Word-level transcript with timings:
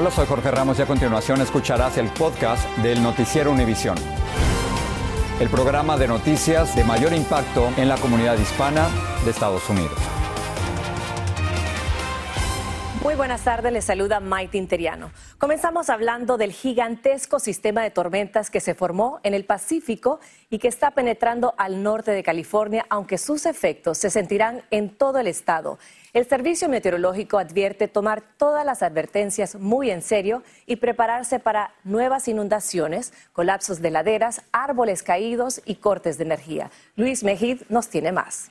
Hola, 0.00 0.10
soy 0.10 0.24
Jorge 0.24 0.50
Ramos 0.50 0.78
y 0.78 0.82
a 0.82 0.86
continuación 0.86 1.42
escucharás 1.42 1.98
el 1.98 2.08
podcast 2.08 2.66
del 2.78 3.02
Noticiero 3.02 3.52
Univisión. 3.52 3.98
El 5.38 5.50
programa 5.50 5.98
de 5.98 6.08
noticias 6.08 6.74
de 6.74 6.84
mayor 6.84 7.12
impacto 7.12 7.68
en 7.76 7.86
la 7.86 7.98
comunidad 7.98 8.38
hispana 8.38 8.88
de 9.26 9.30
Estados 9.30 9.68
Unidos. 9.68 9.92
Muy 13.02 13.14
buenas 13.14 13.44
tardes, 13.44 13.72
les 13.74 13.84
saluda 13.84 14.20
Maite 14.20 14.56
Interiano. 14.56 15.10
Comenzamos 15.36 15.90
hablando 15.90 16.38
del 16.38 16.52
gigantesco 16.52 17.38
sistema 17.38 17.82
de 17.82 17.90
tormentas 17.90 18.48
que 18.48 18.60
se 18.60 18.74
formó 18.74 19.20
en 19.22 19.34
el 19.34 19.44
Pacífico 19.44 20.20
y 20.48 20.58
que 20.58 20.68
está 20.68 20.92
penetrando 20.92 21.52
al 21.58 21.82
norte 21.82 22.12
de 22.12 22.22
California, 22.22 22.86
aunque 22.88 23.18
sus 23.18 23.44
efectos 23.44 23.98
se 23.98 24.08
sentirán 24.08 24.62
en 24.70 24.88
todo 24.88 25.18
el 25.18 25.26
estado. 25.26 25.78
El 26.12 26.26
Servicio 26.26 26.68
Meteorológico 26.68 27.38
advierte 27.38 27.86
tomar 27.86 28.20
todas 28.36 28.66
las 28.66 28.82
advertencias 28.82 29.54
muy 29.54 29.92
en 29.92 30.02
serio 30.02 30.42
y 30.66 30.74
prepararse 30.76 31.38
para 31.38 31.72
nuevas 31.84 32.26
inundaciones, 32.26 33.12
colapsos 33.32 33.80
de 33.80 33.92
laderas, 33.92 34.42
árboles 34.50 35.04
caídos 35.04 35.62
y 35.64 35.76
cortes 35.76 36.18
de 36.18 36.24
energía. 36.24 36.72
Luis 36.96 37.22
Mejid 37.22 37.62
nos 37.68 37.88
tiene 37.90 38.10
más. 38.10 38.50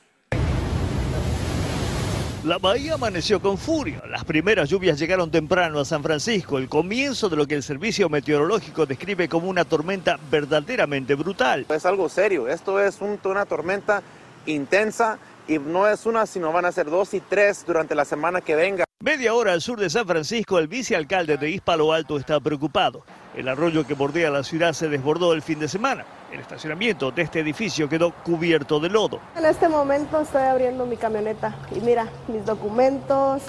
La 2.44 2.56
bahía 2.56 2.94
amaneció 2.94 3.42
con 3.42 3.58
furia. 3.58 4.02
Las 4.08 4.24
primeras 4.24 4.70
lluvias 4.70 4.98
llegaron 4.98 5.30
temprano 5.30 5.80
a 5.80 5.84
San 5.84 6.02
Francisco, 6.02 6.56
el 6.56 6.70
comienzo 6.70 7.28
de 7.28 7.36
lo 7.36 7.46
que 7.46 7.56
el 7.56 7.62
servicio 7.62 8.08
meteorológico 8.08 8.86
describe 8.86 9.28
como 9.28 9.50
una 9.50 9.66
tormenta 9.66 10.18
verdaderamente 10.30 11.14
brutal. 11.14 11.66
Es 11.68 11.84
algo 11.84 12.08
serio, 12.08 12.48
esto 12.48 12.80
es 12.80 12.98
una 13.02 13.44
tormenta 13.44 14.02
intensa 14.46 15.18
y 15.48 15.58
no 15.58 15.88
es 15.88 16.06
una, 16.06 16.26
sino 16.26 16.52
van 16.52 16.64
a 16.64 16.72
ser 16.72 16.88
dos 16.88 17.14
y 17.14 17.20
tres 17.20 17.64
durante 17.66 17.94
la 17.94 18.04
semana 18.04 18.40
que 18.40 18.54
venga. 18.54 18.84
Media 19.02 19.32
hora 19.34 19.54
al 19.54 19.62
sur 19.62 19.80
de 19.80 19.88
San 19.88 20.06
Francisco, 20.06 20.58
el 20.58 20.68
vicealcalde 20.68 21.38
de 21.38 21.50
Hispalo 21.50 21.92
Alto 21.92 22.18
está 22.18 22.38
preocupado. 22.38 23.02
El 23.34 23.48
arroyo 23.48 23.86
que 23.86 23.94
bordea 23.94 24.28
la 24.28 24.42
ciudad 24.42 24.74
se 24.74 24.88
desbordó 24.88 25.32
el 25.32 25.40
fin 25.40 25.58
de 25.58 25.68
semana. 25.68 26.04
El 26.30 26.40
estacionamiento 26.40 27.10
de 27.10 27.22
este 27.22 27.40
edificio 27.40 27.88
quedó 27.88 28.12
cubierto 28.12 28.78
de 28.78 28.90
lodo. 28.90 29.20
En 29.36 29.46
este 29.46 29.68
momento 29.68 30.20
estoy 30.20 30.42
abriendo 30.42 30.84
mi 30.84 30.96
camioneta 30.96 31.56
y 31.74 31.80
mira, 31.80 32.08
mis 32.28 32.44
documentos, 32.44 33.42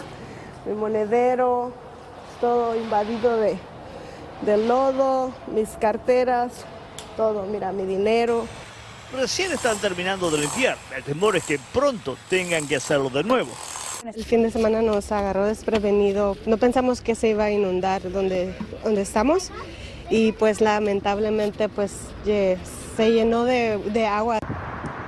mi 0.65 0.73
monedero, 0.73 1.73
todo 2.39 2.75
invadido 2.75 3.35
de, 3.37 3.57
de 4.45 4.57
lodo, 4.57 5.33
mis 5.53 5.69
carteras, 5.71 6.65
todo, 7.17 7.45
mira, 7.45 7.73
mi 7.73 7.85
dinero 7.85 8.45
recién 9.13 9.51
están 9.51 9.77
terminando 9.77 10.29
de 10.29 10.39
limpiar. 10.39 10.77
El 10.95 11.03
temor 11.03 11.35
es 11.35 11.43
que 11.43 11.59
pronto 11.73 12.17
tengan 12.29 12.67
que 12.67 12.75
hacerlo 12.75 13.09
de 13.09 13.23
nuevo. 13.23 13.51
El 14.15 14.25
fin 14.25 14.41
de 14.41 14.49
semana 14.49 14.81
nos 14.81 15.11
agarró 15.11 15.45
desprevenido. 15.45 16.35
No 16.45 16.57
pensamos 16.57 17.01
que 17.01 17.13
se 17.13 17.29
iba 17.29 17.45
a 17.45 17.51
inundar 17.51 18.11
donde, 18.11 18.55
donde 18.83 19.01
estamos 19.01 19.51
y 20.09 20.31
pues 20.33 20.59
lamentablemente 20.59 21.69
pues 21.69 21.91
se 22.23 23.11
llenó 23.11 23.45
de, 23.45 23.77
de 23.77 24.07
agua. 24.07 24.39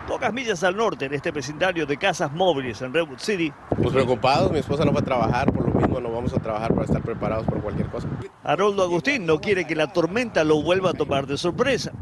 Pocas 0.07 0.31
millas 0.31 0.63
al 0.63 0.75
norte, 0.75 1.05
en 1.05 1.13
este 1.13 1.31
vecindario 1.31 1.85
de 1.85 1.97
casas 1.97 2.31
móviles 2.31 2.81
en 2.81 2.93
Redwood 2.93 3.19
City. 3.19 3.51
Pues 3.69 3.91
preocupados, 3.93 4.51
mi 4.51 4.59
esposa 4.59 4.85
no 4.85 4.93
va 4.93 4.99
a 4.99 5.03
trabajar, 5.03 5.51
por 5.51 5.67
lo 5.67 5.73
mismo 5.73 5.99
no 5.99 6.11
vamos 6.11 6.33
a 6.33 6.39
trabajar 6.39 6.73
para 6.73 6.85
estar 6.85 7.01
preparados 7.01 7.45
por 7.45 7.61
cualquier 7.61 7.87
cosa. 7.87 8.07
Haroldo 8.43 8.83
Agustín 8.83 9.25
no 9.25 9.39
quiere 9.39 9.65
que 9.65 9.75
la 9.75 9.91
tormenta 9.91 10.43
lo 10.43 10.61
vuelva 10.61 10.91
a 10.91 10.93
tomar 10.93 11.25
de 11.25 11.37
sorpresa. 11.37 11.93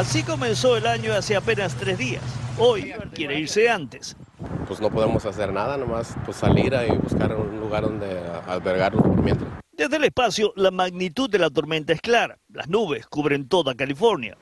Así 0.00 0.22
comenzó 0.22 0.78
el 0.78 0.86
año 0.86 1.12
hace 1.12 1.36
apenas 1.36 1.74
tres 1.74 1.98
días. 1.98 2.22
Hoy 2.56 2.94
quiere 3.12 3.38
irse 3.38 3.68
antes. 3.68 4.16
Pues 4.66 4.80
no 4.80 4.88
podemos 4.90 5.26
hacer 5.26 5.52
nada, 5.52 5.76
nomás 5.76 6.16
pues 6.24 6.38
salir 6.38 6.72
y 6.88 6.96
buscar 6.96 7.36
un 7.36 7.60
lugar 7.60 7.82
donde 7.82 8.18
albergarnos 8.46 9.02
por 9.02 9.22
mientras. 9.22 9.50
Desde 9.72 9.98
el 9.98 10.04
espacio, 10.04 10.54
la 10.56 10.70
magnitud 10.70 11.28
de 11.28 11.38
la 11.38 11.50
tormenta 11.50 11.92
es 11.92 12.00
clara. 12.00 12.38
Las 12.48 12.66
nubes 12.70 13.06
cubren 13.08 13.46
toda 13.46 13.74
California. 13.74 14.38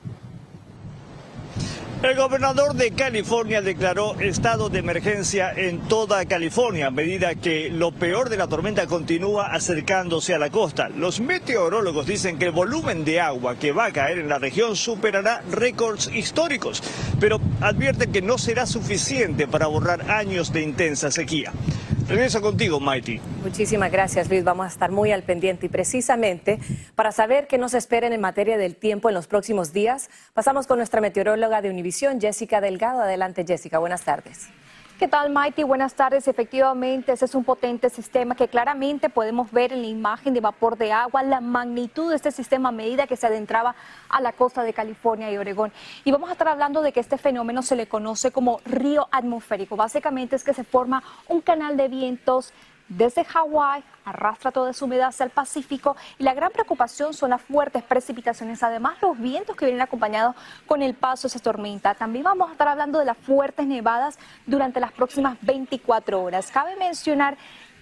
El 2.01 2.15
gobernador 2.15 2.75
de 2.75 2.91
California 2.91 3.61
declaró 3.61 4.17
estado 4.21 4.69
de 4.69 4.79
emergencia 4.79 5.51
en 5.53 5.81
toda 5.81 6.25
California 6.25 6.87
a 6.87 6.91
medida 6.91 7.35
que 7.35 7.69
lo 7.69 7.91
peor 7.91 8.29
de 8.29 8.37
la 8.37 8.47
tormenta 8.47 8.87
continúa 8.87 9.47
acercándose 9.47 10.33
a 10.33 10.39
la 10.39 10.49
costa. 10.49 10.87
Los 10.87 11.19
meteorólogos 11.19 12.05
dicen 12.05 12.39
que 12.39 12.45
el 12.45 12.51
volumen 12.51 13.03
de 13.03 13.19
agua 13.19 13.57
que 13.57 13.73
va 13.73 13.87
a 13.87 13.91
caer 13.91 14.19
en 14.19 14.29
la 14.29 14.39
región 14.39 14.77
superará 14.77 15.43
récords 15.51 16.09
históricos, 16.13 16.81
pero 17.19 17.41
advierten 17.59 18.13
que 18.13 18.21
no 18.21 18.37
será 18.37 18.65
suficiente 18.65 19.45
para 19.45 19.67
borrar 19.67 20.09
años 20.09 20.53
de 20.53 20.61
intensa 20.61 21.11
sequía. 21.11 21.51
Regreso 22.09 22.41
contigo, 22.41 22.79
Mighty. 22.79 23.21
Muchísimas 23.43 23.91
gracias, 23.91 24.27
Luis. 24.29 24.43
Vamos 24.43 24.65
a 24.65 24.69
estar 24.69 24.89
muy 24.89 25.11
al 25.11 25.21
pendiente 25.21 25.67
y 25.67 25.69
precisamente 25.69 26.57
para 26.95 27.11
saber 27.11 27.45
qué 27.45 27.59
nos 27.59 27.75
esperen 27.75 28.13
en 28.13 28.19
materia 28.19 28.57
del 28.57 28.75
tiempo 28.75 29.09
en 29.09 29.15
los 29.15 29.27
próximos 29.27 29.73
días, 29.73 30.09
pasamos 30.33 30.65
con 30.65 30.79
nuestra 30.79 31.01
meteoróloga 31.01 31.61
de 31.61 31.69
Univisión, 31.69 32.19
Jessica 32.19 32.61
Delgado. 32.61 33.01
Adelante, 33.01 33.45
Jessica. 33.47 33.77
Buenas 33.77 34.01
tardes. 34.01 34.49
¿Qué 34.99 35.07
tal, 35.07 35.29
Mighty? 35.29 35.63
Buenas 35.63 35.93
tardes. 35.93 36.27
Efectivamente, 36.27 37.13
ese 37.13 37.23
es 37.23 37.33
un 37.33 37.45
potente 37.45 37.89
sistema 37.89 38.35
que 38.35 38.49
claramente 38.49 39.09
podemos 39.09 39.49
ver 39.49 39.71
en 39.71 39.81
la 39.81 39.87
imagen 39.87 40.33
de 40.33 40.41
vapor 40.41 40.77
de 40.77 40.91
agua, 40.91 41.23
la 41.23 41.39
magnitud 41.39 42.09
de 42.09 42.17
este 42.17 42.33
sistema 42.33 42.67
a 42.67 42.73
medida 42.73 43.07
que 43.07 43.15
se 43.15 43.25
adentraba 43.25 43.75
a 44.09 44.19
la 44.19 44.33
costa 44.33 44.61
de 44.61 44.73
California 44.73 45.31
y 45.31 45.37
Oregón. 45.37 45.71
Y 46.03 46.11
vamos 46.11 46.27
a 46.27 46.33
estar 46.33 46.49
hablando 46.49 46.81
de 46.81 46.91
que 46.91 46.99
este 46.99 47.17
fenómeno 47.17 47.61
se 47.61 47.77
le 47.77 47.87
conoce 47.87 48.31
como 48.31 48.59
río 48.65 49.07
atmosférico. 49.11 49.77
Básicamente 49.77 50.35
es 50.35 50.43
que 50.43 50.53
se 50.53 50.65
forma 50.65 51.01
un 51.29 51.39
canal 51.39 51.77
de 51.77 51.87
vientos 51.87 52.51
desde 52.89 53.23
Hawái, 53.23 53.83
arrastra 54.03 54.51
toda 54.51 54.73
su 54.73 54.85
humedad 54.85 55.09
hacia 55.09 55.23
el 55.23 55.29
Pacífico 55.29 55.95
y 56.17 56.23
la 56.23 56.33
gran 56.33 56.51
preocupación 56.51 57.13
son 57.13 57.29
las 57.29 57.41
fuertes 57.41 57.83
precipitaciones, 57.83 58.63
además 58.63 58.97
los 59.01 59.17
vientos 59.19 59.55
que 59.55 59.65
vienen 59.65 59.81
acompañados 59.81 60.35
con 60.65 60.81
el 60.81 60.95
paso 60.95 61.23
de 61.23 61.27
esa 61.29 61.39
tormenta. 61.39 61.93
También 61.93 62.23
vamos 62.23 62.49
a 62.49 62.53
estar 62.53 62.67
hablando 62.67 62.97
de 62.97 63.05
las 63.05 63.17
fuertes 63.17 63.67
nevadas 63.67 64.17
durante 64.47 64.79
las 64.79 64.91
próximas 64.91 65.37
24 65.41 66.21
horas. 66.21 66.49
Cabe 66.49 66.75
mencionar 66.77 67.37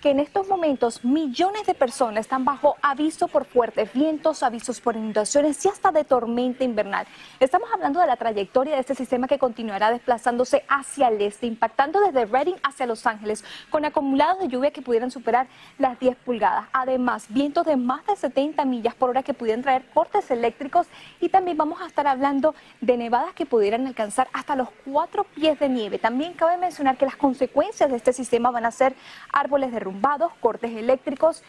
que 0.08 0.12
en 0.12 0.22
estos 0.22 0.48
momentos 0.48 1.04
millones 1.04 1.66
de 1.66 1.74
personas 1.74 2.22
están 2.22 2.46
bajo 2.46 2.78
aviso 2.82 3.28
por 3.28 3.44
fuertes 3.44 3.92
vientos, 3.92 4.42
avisos 4.42 4.80
por 4.80 4.96
inundaciones 4.96 5.66
y 5.66 5.68
hasta 5.68 5.92
de 5.92 6.06
tormenta 6.06 6.64
invernal. 6.64 7.06
Estamos 7.42 7.68
hablando 7.74 8.00
de 8.00 8.08
la 8.08 8.16
trayectoria 8.16 8.76
de 8.76 8.80
este 8.80 8.96
sistema 8.96 9.28
que 9.28 9.38
continuará 9.38 9.92
desplazándose 9.92 10.64
hacia 10.70 11.10
el 11.10 11.22
este, 11.22 11.46
impactando 11.46 12.00
desde 12.00 12.26
Reading 12.26 12.56
hacia 12.64 12.86
Los 12.86 13.06
Ángeles, 13.06 13.44
con 13.70 13.84
acumulados 13.84 14.40
de 14.40 14.48
lluvia 14.48 14.72
que 14.72 14.82
pudieran 14.82 15.12
superar 15.12 15.48
las 15.78 16.00
10 16.00 16.16
pulgadas. 16.18 16.70
Además, 16.72 17.26
vientos 17.28 17.66
de 17.66 17.76
más 17.76 18.06
de 18.06 18.16
70 18.16 18.64
millas 18.64 18.96
por 18.96 19.10
hora 19.10 19.24
que 19.24 19.34
pudieran 19.34 19.62
traer 19.62 19.90
cortes 19.94 20.32
eléctricos 20.32 20.88
y 21.20 21.28
también 21.28 21.58
vamos 21.58 21.82
a 21.82 21.86
estar 21.86 22.08
hablando 22.08 22.56
de 22.80 22.96
nevadas 22.96 23.34
que 23.34 23.46
pudieran 23.46 23.86
alcanzar 23.86 24.30
hasta 24.32 24.56
los 24.56 24.70
4 24.86 25.26
pies 25.26 25.60
de 25.60 25.68
nieve. 25.68 26.00
También 26.00 26.32
cabe 26.32 26.56
mencionar 26.56 26.96
que 26.96 27.04
las 27.04 27.18
consecuencias 27.18 27.90
de 27.90 27.98
este 27.98 28.14
sistema 28.14 28.52
van 28.52 28.66
a 28.66 28.72
ser 28.72 28.96
árboles 29.34 29.74
de 30.02 30.26
cortes 30.40 30.72
eléctricos, 30.72 31.44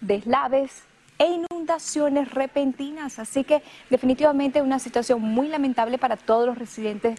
deslaves 0.00 0.84
e 1.18 1.26
inundaciones 1.26 2.30
repentinas. 2.32 3.18
Así 3.18 3.44
que 3.44 3.62
definitivamente 3.90 4.62
una 4.62 4.78
situación 4.78 5.20
muy 5.20 5.48
lamentable 5.48 5.98
para 5.98 6.16
todos 6.16 6.46
los 6.46 6.58
residentes 6.58 7.18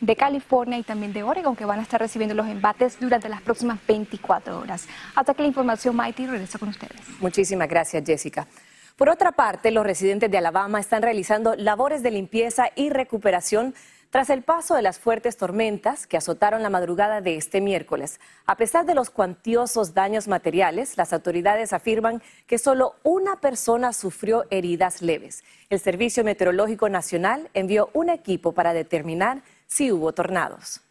de 0.00 0.16
California 0.16 0.78
y 0.78 0.82
también 0.82 1.12
de 1.12 1.22
Oregon 1.22 1.54
que 1.54 1.64
van 1.64 1.78
a 1.78 1.82
estar 1.82 2.00
recibiendo 2.00 2.34
los 2.34 2.48
embates 2.48 2.98
durante 2.98 3.28
las 3.28 3.40
próximas 3.40 3.78
24 3.86 4.58
horas. 4.58 4.88
Hasta 5.14 5.32
que 5.32 5.42
la 5.42 5.48
información, 5.48 5.94
Mighty, 5.94 6.26
regresa 6.26 6.58
con 6.58 6.70
ustedes. 6.70 7.00
Muchísimas 7.20 7.68
gracias, 7.68 8.02
Jessica. 8.04 8.48
Por 8.96 9.08
otra 9.08 9.32
parte, 9.32 9.70
los 9.70 9.84
residentes 9.84 10.30
de 10.30 10.38
Alabama 10.38 10.80
están 10.80 11.02
realizando 11.02 11.54
labores 11.54 12.02
de 12.02 12.10
limpieza 12.10 12.70
y 12.74 12.90
recuperación 12.90 13.74
tras 14.12 14.28
el 14.28 14.42
paso 14.42 14.74
de 14.74 14.82
las 14.82 14.98
fuertes 14.98 15.38
tormentas 15.38 16.06
que 16.06 16.18
azotaron 16.18 16.62
la 16.62 16.68
madrugada 16.68 17.22
de 17.22 17.38
este 17.38 17.62
miércoles, 17.62 18.20
a 18.44 18.58
pesar 18.58 18.84
de 18.84 18.94
los 18.94 19.08
cuantiosos 19.08 19.94
daños 19.94 20.28
materiales, 20.28 20.98
las 20.98 21.14
autoridades 21.14 21.72
afirman 21.72 22.22
que 22.46 22.58
solo 22.58 22.94
una 23.04 23.40
persona 23.40 23.94
sufrió 23.94 24.44
heridas 24.50 25.00
leves. 25.00 25.44
El 25.70 25.80
Servicio 25.80 26.24
Meteorológico 26.24 26.90
Nacional 26.90 27.48
envió 27.54 27.88
un 27.94 28.10
equipo 28.10 28.52
para 28.52 28.74
determinar 28.74 29.42
si 29.66 29.90
hubo 29.90 30.12
tornados. 30.12 30.82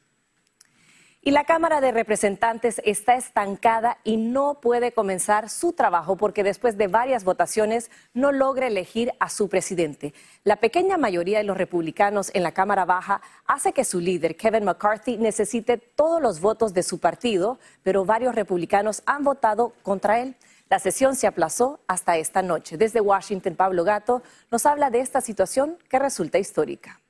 Y 1.23 1.29
la 1.29 1.43
Cámara 1.43 1.81
de 1.81 1.91
Representantes 1.91 2.81
está 2.83 3.13
estancada 3.13 3.99
y 4.03 4.17
no 4.17 4.55
puede 4.55 4.91
comenzar 4.91 5.49
su 5.49 5.71
trabajo 5.71 6.15
porque 6.15 6.43
después 6.43 6.79
de 6.79 6.87
varias 6.87 7.23
votaciones 7.23 7.91
no 8.15 8.31
logra 8.31 8.65
elegir 8.65 9.13
a 9.19 9.29
su 9.29 9.47
presidente. 9.47 10.15
La 10.43 10.55
pequeña 10.55 10.97
mayoría 10.97 11.37
de 11.37 11.43
los 11.43 11.57
republicanos 11.57 12.31
en 12.33 12.41
la 12.41 12.53
Cámara 12.53 12.85
Baja 12.85 13.21
hace 13.45 13.71
que 13.71 13.85
su 13.85 13.99
líder, 13.99 14.35
Kevin 14.35 14.65
McCarthy, 14.65 15.17
necesite 15.17 15.77
todos 15.77 16.19
los 16.19 16.41
votos 16.41 16.73
de 16.73 16.81
su 16.81 16.97
partido, 16.97 17.59
pero 17.83 18.03
varios 18.03 18.33
republicanos 18.33 19.03
han 19.05 19.23
votado 19.23 19.73
contra 19.83 20.21
él. 20.21 20.35
La 20.71 20.79
sesión 20.79 21.15
se 21.15 21.27
aplazó 21.27 21.81
hasta 21.85 22.17
esta 22.17 22.41
noche. 22.41 22.77
Desde 22.77 22.99
Washington, 22.99 23.55
Pablo 23.55 23.83
Gato 23.83 24.23
nos 24.49 24.65
habla 24.65 24.89
de 24.89 25.01
esta 25.01 25.21
situación 25.21 25.77
que 25.87 25.99
resulta 25.99 26.39
histórica. 26.39 27.00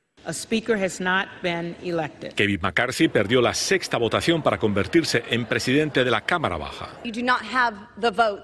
Kevin 2.35 2.59
McCarthy 2.61 3.07
perdió 3.07 3.41
la 3.41 3.53
sexta 3.53 3.97
votación 3.97 4.41
para 4.41 4.57
convertirse 4.57 5.23
en 5.29 5.45
presidente 5.45 6.03
de 6.03 6.11
la 6.11 6.21
Cámara 6.21 6.57
Baja. 6.57 6.89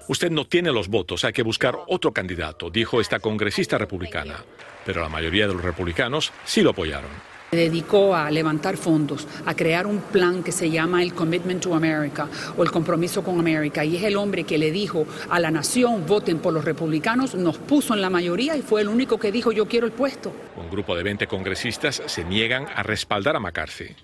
Usted 0.08 0.30
no 0.30 0.44
tiene 0.46 0.72
los 0.72 0.88
votos, 0.88 1.24
hay 1.24 1.32
que 1.32 1.42
buscar 1.42 1.76
otro 1.86 2.12
candidato, 2.12 2.70
dijo 2.70 3.00
esta 3.00 3.20
congresista 3.20 3.78
republicana. 3.78 4.36
Pero 4.84 5.02
la 5.02 5.08
mayoría 5.08 5.46
de 5.46 5.54
los 5.54 5.62
republicanos 5.62 6.32
sí 6.44 6.62
lo 6.62 6.70
apoyaron. 6.70 7.37
Se 7.50 7.56
dedicó 7.56 8.14
a 8.14 8.30
levantar 8.30 8.76
fondos, 8.76 9.26
a 9.46 9.54
crear 9.54 9.86
un 9.86 10.00
plan 10.00 10.42
que 10.42 10.52
se 10.52 10.70
llama 10.70 11.02
el 11.02 11.14
Commitment 11.14 11.62
to 11.62 11.74
America 11.74 12.28
o 12.58 12.62
el 12.62 12.70
compromiso 12.70 13.24
con 13.24 13.38
América. 13.38 13.82
Y 13.86 13.96
es 13.96 14.02
el 14.02 14.18
hombre 14.18 14.44
que 14.44 14.58
le 14.58 14.70
dijo 14.70 15.06
a 15.30 15.40
la 15.40 15.50
nación, 15.50 16.04
voten 16.06 16.40
por 16.40 16.52
los 16.52 16.62
republicanos, 16.62 17.34
nos 17.34 17.56
puso 17.56 17.94
en 17.94 18.02
la 18.02 18.10
mayoría 18.10 18.54
y 18.54 18.60
fue 18.60 18.82
el 18.82 18.88
único 18.88 19.18
que 19.18 19.32
dijo, 19.32 19.50
yo 19.50 19.66
quiero 19.66 19.86
el 19.86 19.92
puesto. 19.92 20.30
Un 20.56 20.68
grupo 20.70 20.94
de 20.94 21.02
20 21.02 21.26
congresistas 21.26 22.02
se 22.04 22.24
niegan 22.24 22.66
a 22.74 22.82
respaldar 22.82 23.36
a 23.36 23.40
McCarthy. 23.40 23.96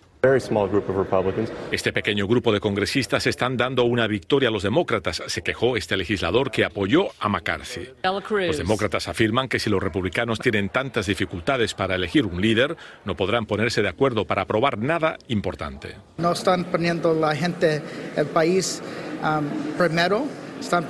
Este 1.71 1.93
pequeño 1.93 2.27
grupo 2.27 2.51
de 2.51 2.61
congresistas 2.61 3.27
están 3.27 3.59
dando 3.59 3.85
una 3.85 4.07
victoria 4.07 4.49
a 4.49 4.53
los 4.53 4.63
demócratas, 4.63 5.23
se 5.27 5.43
quejó 5.43 5.77
este 5.77 5.99
legislador 5.99 6.51
que 6.51 6.65
apoyó 6.65 7.09
a 7.21 7.29
McCarthy. 7.29 7.89
Los 8.03 8.57
demócratas 8.57 9.09
afirman 9.09 9.49
que 9.49 9.59
si 9.59 9.69
los 9.69 9.83
republicanos 9.83 10.39
tienen 10.39 10.71
tantas 10.71 11.07
dificultades 11.07 11.75
para 11.75 11.97
elegir 11.97 12.25
un 12.25 12.41
líder, 12.41 12.77
no 13.05 13.17
podrán 13.17 13.45
ponerse 13.45 13.83
de 13.83 13.89
acuerdo 13.91 14.25
para 14.25 14.43
aprobar 14.43 14.79
nada 14.79 15.19
importante. 15.29 15.97
No 16.17 16.33
están 16.33 16.65
poniendo 16.65 17.13
la 17.13 17.37
gente, 17.37 17.83
el 18.17 18.27
país 18.27 18.83
um, 19.23 19.77
primero 19.77 20.25
están, 20.65 20.87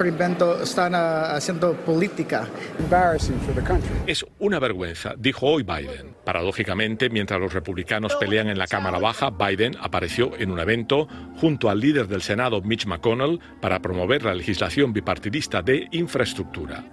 están 0.63 0.95
ah, 0.95 1.35
haciendo 1.35 1.75
política. 1.75 2.49
Es 4.07 4.25
una 4.39 4.59
vergüenza, 4.59 5.15
dijo 5.19 5.47
hoy 5.47 5.63
Biden. 5.63 6.15
Paradójicamente, 6.25 7.11
mientras 7.11 7.41
los 7.41 7.53
republicanos 7.53 8.15
pelean 8.17 8.49
en 8.49 8.59
la 8.59 8.67
Cámara 8.67 8.99
Baja, 8.99 9.31
Biden 9.31 9.77
apareció 9.81 10.33
en 10.39 10.51
un 10.51 10.61
evento 10.61 11.09
junto 11.37 11.69
al 11.69 11.81
líder 11.81 12.09
del 12.09 12.23
Senado, 12.23 12.63
Mitch 12.63 12.87
McConnell, 12.87 13.41
para 13.61 13.81
promover 13.81 14.25
la 14.25 14.35
legislación 14.35 14.93
bipartidista 14.93 15.61
de 15.63 15.89
infraestructura. 15.91 16.85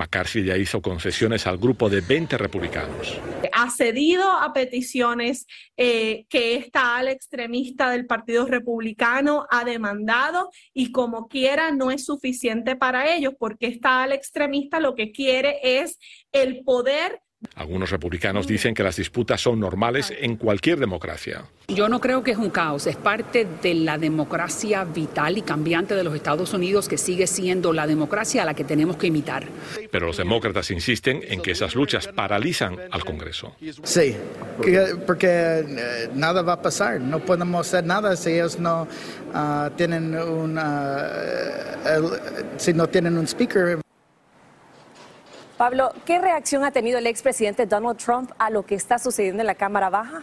McCarthy 0.00 0.44
ya 0.44 0.56
hizo 0.56 0.80
concesiones 0.80 1.46
al 1.46 1.58
grupo 1.58 1.90
de 1.90 2.00
20 2.00 2.38
republicanos. 2.38 3.20
Ha 3.52 3.70
cedido 3.70 4.30
a 4.32 4.54
peticiones 4.54 5.46
eh, 5.76 6.24
que 6.30 6.54
esta 6.56 6.96
ala 6.96 7.10
extremista 7.10 7.90
del 7.90 8.06
Partido 8.06 8.46
Republicano 8.46 9.46
ha 9.50 9.62
demandado 9.64 10.50
y 10.72 10.90
como 10.90 11.28
quiera 11.28 11.70
no 11.70 11.90
es 11.90 12.06
suficiente 12.06 12.76
para 12.76 13.14
ellos 13.14 13.34
porque 13.38 13.66
esta 13.66 14.02
ala 14.02 14.14
extremista 14.14 14.80
lo 14.80 14.94
que 14.94 15.12
quiere 15.12 15.58
es 15.62 15.98
el 16.32 16.64
poder 16.64 17.20
algunos 17.54 17.90
republicanos 17.90 18.46
dicen 18.46 18.74
que 18.74 18.82
las 18.82 18.96
disputas 18.96 19.40
son 19.40 19.60
normales 19.60 20.12
en 20.18 20.36
cualquier 20.36 20.78
democracia. 20.78 21.44
Yo 21.68 21.88
no 21.88 22.00
creo 22.00 22.22
que 22.22 22.32
es 22.32 22.36
un 22.36 22.50
caos, 22.50 22.86
es 22.86 22.96
parte 22.96 23.46
de 23.62 23.74
la 23.74 23.96
democracia 23.96 24.84
vital 24.84 25.38
y 25.38 25.42
cambiante 25.42 25.94
de 25.94 26.04
los 26.04 26.14
Estados 26.14 26.52
Unidos 26.52 26.88
que 26.88 26.98
sigue 26.98 27.26
siendo 27.26 27.72
la 27.72 27.86
democracia 27.86 28.42
a 28.42 28.44
la 28.44 28.54
que 28.54 28.64
tenemos 28.64 28.96
que 28.96 29.06
imitar. 29.06 29.44
Pero 29.90 30.06
los 30.06 30.18
demócratas 30.18 30.70
insisten 30.70 31.22
en 31.26 31.40
que 31.40 31.52
esas 31.52 31.74
luchas 31.74 32.08
paralizan 32.08 32.76
al 32.90 33.04
Congreso. 33.04 33.54
Sí, 33.84 34.16
porque 35.06 35.64
eh, 35.66 36.08
nada 36.14 36.42
va 36.42 36.54
a 36.54 36.62
pasar, 36.62 37.00
no 37.00 37.20
podemos 37.20 37.66
hacer 37.66 37.84
nada 37.84 38.16
si 38.16 38.32
ellos 38.32 38.58
no 38.58 38.86
ah, 39.32 39.70
tienen 39.76 40.14
un, 40.14 40.58
si 42.58 42.74
no 42.74 42.86
tienen 42.88 43.16
un 43.16 43.26
speaker. 43.26 43.80
Pablo, 45.60 45.92
¿qué 46.06 46.18
reacción 46.18 46.64
ha 46.64 46.70
tenido 46.70 46.96
el 46.96 47.06
expresidente 47.06 47.66
Donald 47.66 47.98
Trump 47.98 48.32
a 48.38 48.48
lo 48.48 48.64
que 48.64 48.74
está 48.74 48.98
sucediendo 48.98 49.42
en 49.42 49.46
la 49.46 49.54
Cámara 49.54 49.90
Baja? 49.90 50.22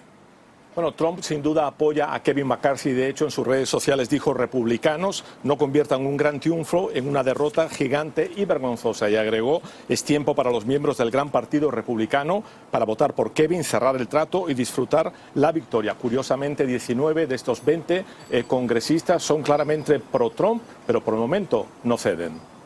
Bueno, 0.74 0.94
Trump 0.94 1.20
sin 1.22 1.44
duda 1.44 1.68
apoya 1.68 2.12
a 2.12 2.24
Kevin 2.24 2.48
McCarthy. 2.48 2.92
De 2.94 3.08
hecho, 3.08 3.26
en 3.26 3.30
sus 3.30 3.46
redes 3.46 3.70
sociales 3.70 4.10
dijo 4.10 4.34
republicanos 4.34 5.24
no 5.44 5.56
conviertan 5.56 6.08
un 6.08 6.18
gran 6.18 6.40
triunfo 6.40 6.90
en 6.92 7.08
una 7.08 7.24
derrota 7.24 7.70
gigante 7.70 8.32
y 8.36 8.46
vergonzosa. 8.46 9.12
Y 9.12 9.16
agregó, 9.16 9.62
es 9.88 10.04
tiempo 10.04 10.34
para 10.34 10.50
los 10.50 10.66
miembros 10.66 10.98
del 10.98 11.12
gran 11.12 11.30
partido 11.30 11.70
republicano 11.70 12.42
para 12.72 12.86
votar 12.86 13.14
por 13.14 13.32
Kevin, 13.34 13.64
cerrar 13.64 13.96
el 13.96 14.08
trato 14.08 14.50
y 14.50 14.56
disfrutar 14.56 15.14
la 15.36 15.52
victoria. 15.52 15.94
Curiosamente, 15.94 16.66
19 16.66 17.28
de 17.28 17.36
estos 17.36 17.64
20 17.64 18.06
eh, 18.32 18.44
congresistas 18.48 19.22
son 19.22 19.44
claramente 19.44 20.00
pro-Trump, 20.00 20.64
pero 20.88 21.02
por 21.02 21.14
el 21.14 21.20
momento 21.20 21.68
no 21.84 21.96
ceden. 21.96 22.57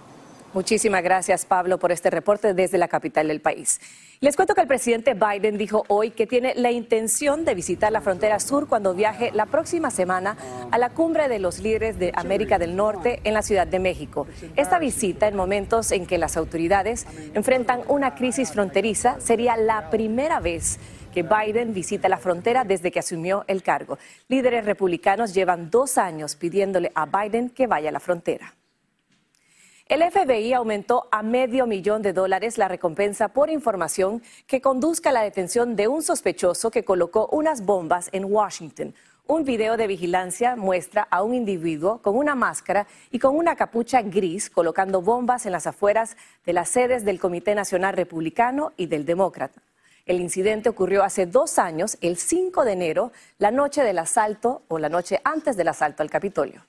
Muchísimas 0.54 1.02
gracias, 1.02 1.46
Pablo, 1.46 1.80
por 1.80 1.94
este 1.94 2.10
reporte 2.10 2.54
desde 2.54 2.78
la 2.78 2.90
capital 2.90 3.30
del 3.30 3.40
país. 3.40 3.80
Les 4.20 4.36
cuento 4.36 4.54
que 4.54 4.62
el 4.62 4.68
presidente 4.68 5.14
Biden 5.14 5.58
dijo 5.58 5.86
hoy 5.88 6.12
que 6.12 6.28
tiene 6.28 6.54
la 6.56 6.72
intención 6.72 7.46
de 7.46 7.56
visitar 7.56 7.92
la 7.92 8.02
frontera 8.02 8.40
sur 8.40 8.68
cuando 8.68 8.94
viaje 8.94 9.32
la 9.34 9.46
próxima 9.46 9.90
semana 9.92 10.36
a 10.70 10.78
la 10.78 10.90
cumbre 10.90 11.30
de 11.30 11.40
los 11.40 11.60
líderes 11.60 11.98
de 11.98 12.12
América 12.16 12.60
del 12.60 12.76
Norte 12.76 13.22
en 13.24 13.34
la 13.34 13.42
Ciudad 13.42 13.66
de 13.66 13.80
México. 13.80 14.28
Esta 14.58 14.78
visita, 14.78 15.28
en 15.28 15.38
momentos 15.38 15.92
en 15.94 16.06
que 16.06 16.18
las 16.18 16.36
autoridades 16.36 17.08
enfrentan 17.34 17.82
una 17.88 18.14
crisis 18.14 18.52
fronteriza, 18.52 19.22
sería 19.22 19.56
la 19.56 19.90
primera 19.90 20.42
vez 20.42 20.80
que 21.14 21.24
Biden 21.24 21.74
visita 21.74 22.10
la 22.10 22.18
frontera 22.18 22.66
desde 22.66 22.92
que 22.92 23.00
asumió 23.00 23.46
el 23.48 23.64
cargo. 23.64 23.98
Líderes 24.28 24.66
republicanos 24.66 25.34
llevan 25.34 25.72
dos 25.72 25.98
años 25.98 26.36
pidiéndole 26.36 26.92
a 26.94 27.06
Biden 27.06 27.50
que 27.50 27.68
vaya 27.68 27.90
a 27.90 27.94
la 27.94 28.00
frontera. 28.00 28.54
El 29.92 30.10
FBI 30.10 30.54
aumentó 30.54 31.10
a 31.12 31.22
medio 31.22 31.68
millón 31.68 32.02
de 32.02 32.14
dólares 32.14 32.58
la 32.58 32.70
recompensa 32.70 33.28
por 33.28 33.50
información 33.50 34.24
que 34.48 34.62
conduzca 34.62 35.10
a 35.10 35.12
la 35.12 35.22
detención 35.22 35.76
de 35.76 35.90
un 35.90 36.02
sospechoso 36.02 36.72
que 36.72 36.86
colocó 36.86 37.28
unas 37.34 37.66
bombas 37.66 38.08
en 38.14 38.24
Washington. 38.24 38.96
Un 39.28 39.44
video 39.44 39.76
de 39.76 39.88
vigilancia 39.88 40.56
muestra 40.56 41.06
a 41.12 41.24
un 41.24 41.34
individuo 41.34 42.02
con 42.02 42.16
una 42.16 42.36
máscara 42.36 42.88
y 43.12 43.20
con 43.20 43.36
una 43.36 43.58
capucha 43.58 44.02
gris 44.02 44.50
colocando 44.50 45.02
bombas 45.02 45.46
en 45.46 45.52
las 45.52 45.68
afueras 45.68 46.16
de 46.46 46.54
las 46.54 46.70
sedes 46.70 47.04
del 47.04 47.20
Comité 47.20 47.54
Nacional 47.54 47.94
Republicano 47.94 48.72
y 48.78 48.86
del 48.86 49.04
Demócrata. 49.06 49.62
El 50.06 50.22
incidente 50.22 50.70
ocurrió 50.70 51.04
hace 51.04 51.26
dos 51.26 51.60
años, 51.60 51.98
el 52.00 52.16
5 52.16 52.64
de 52.64 52.72
enero, 52.72 53.12
la 53.40 53.52
noche 53.52 53.84
del 53.84 54.00
asalto 54.00 54.62
o 54.70 54.80
la 54.80 54.88
noche 54.88 55.20
antes 55.26 55.58
del 55.58 55.68
asalto 55.68 56.02
al 56.02 56.10
Capitolio. 56.10 56.64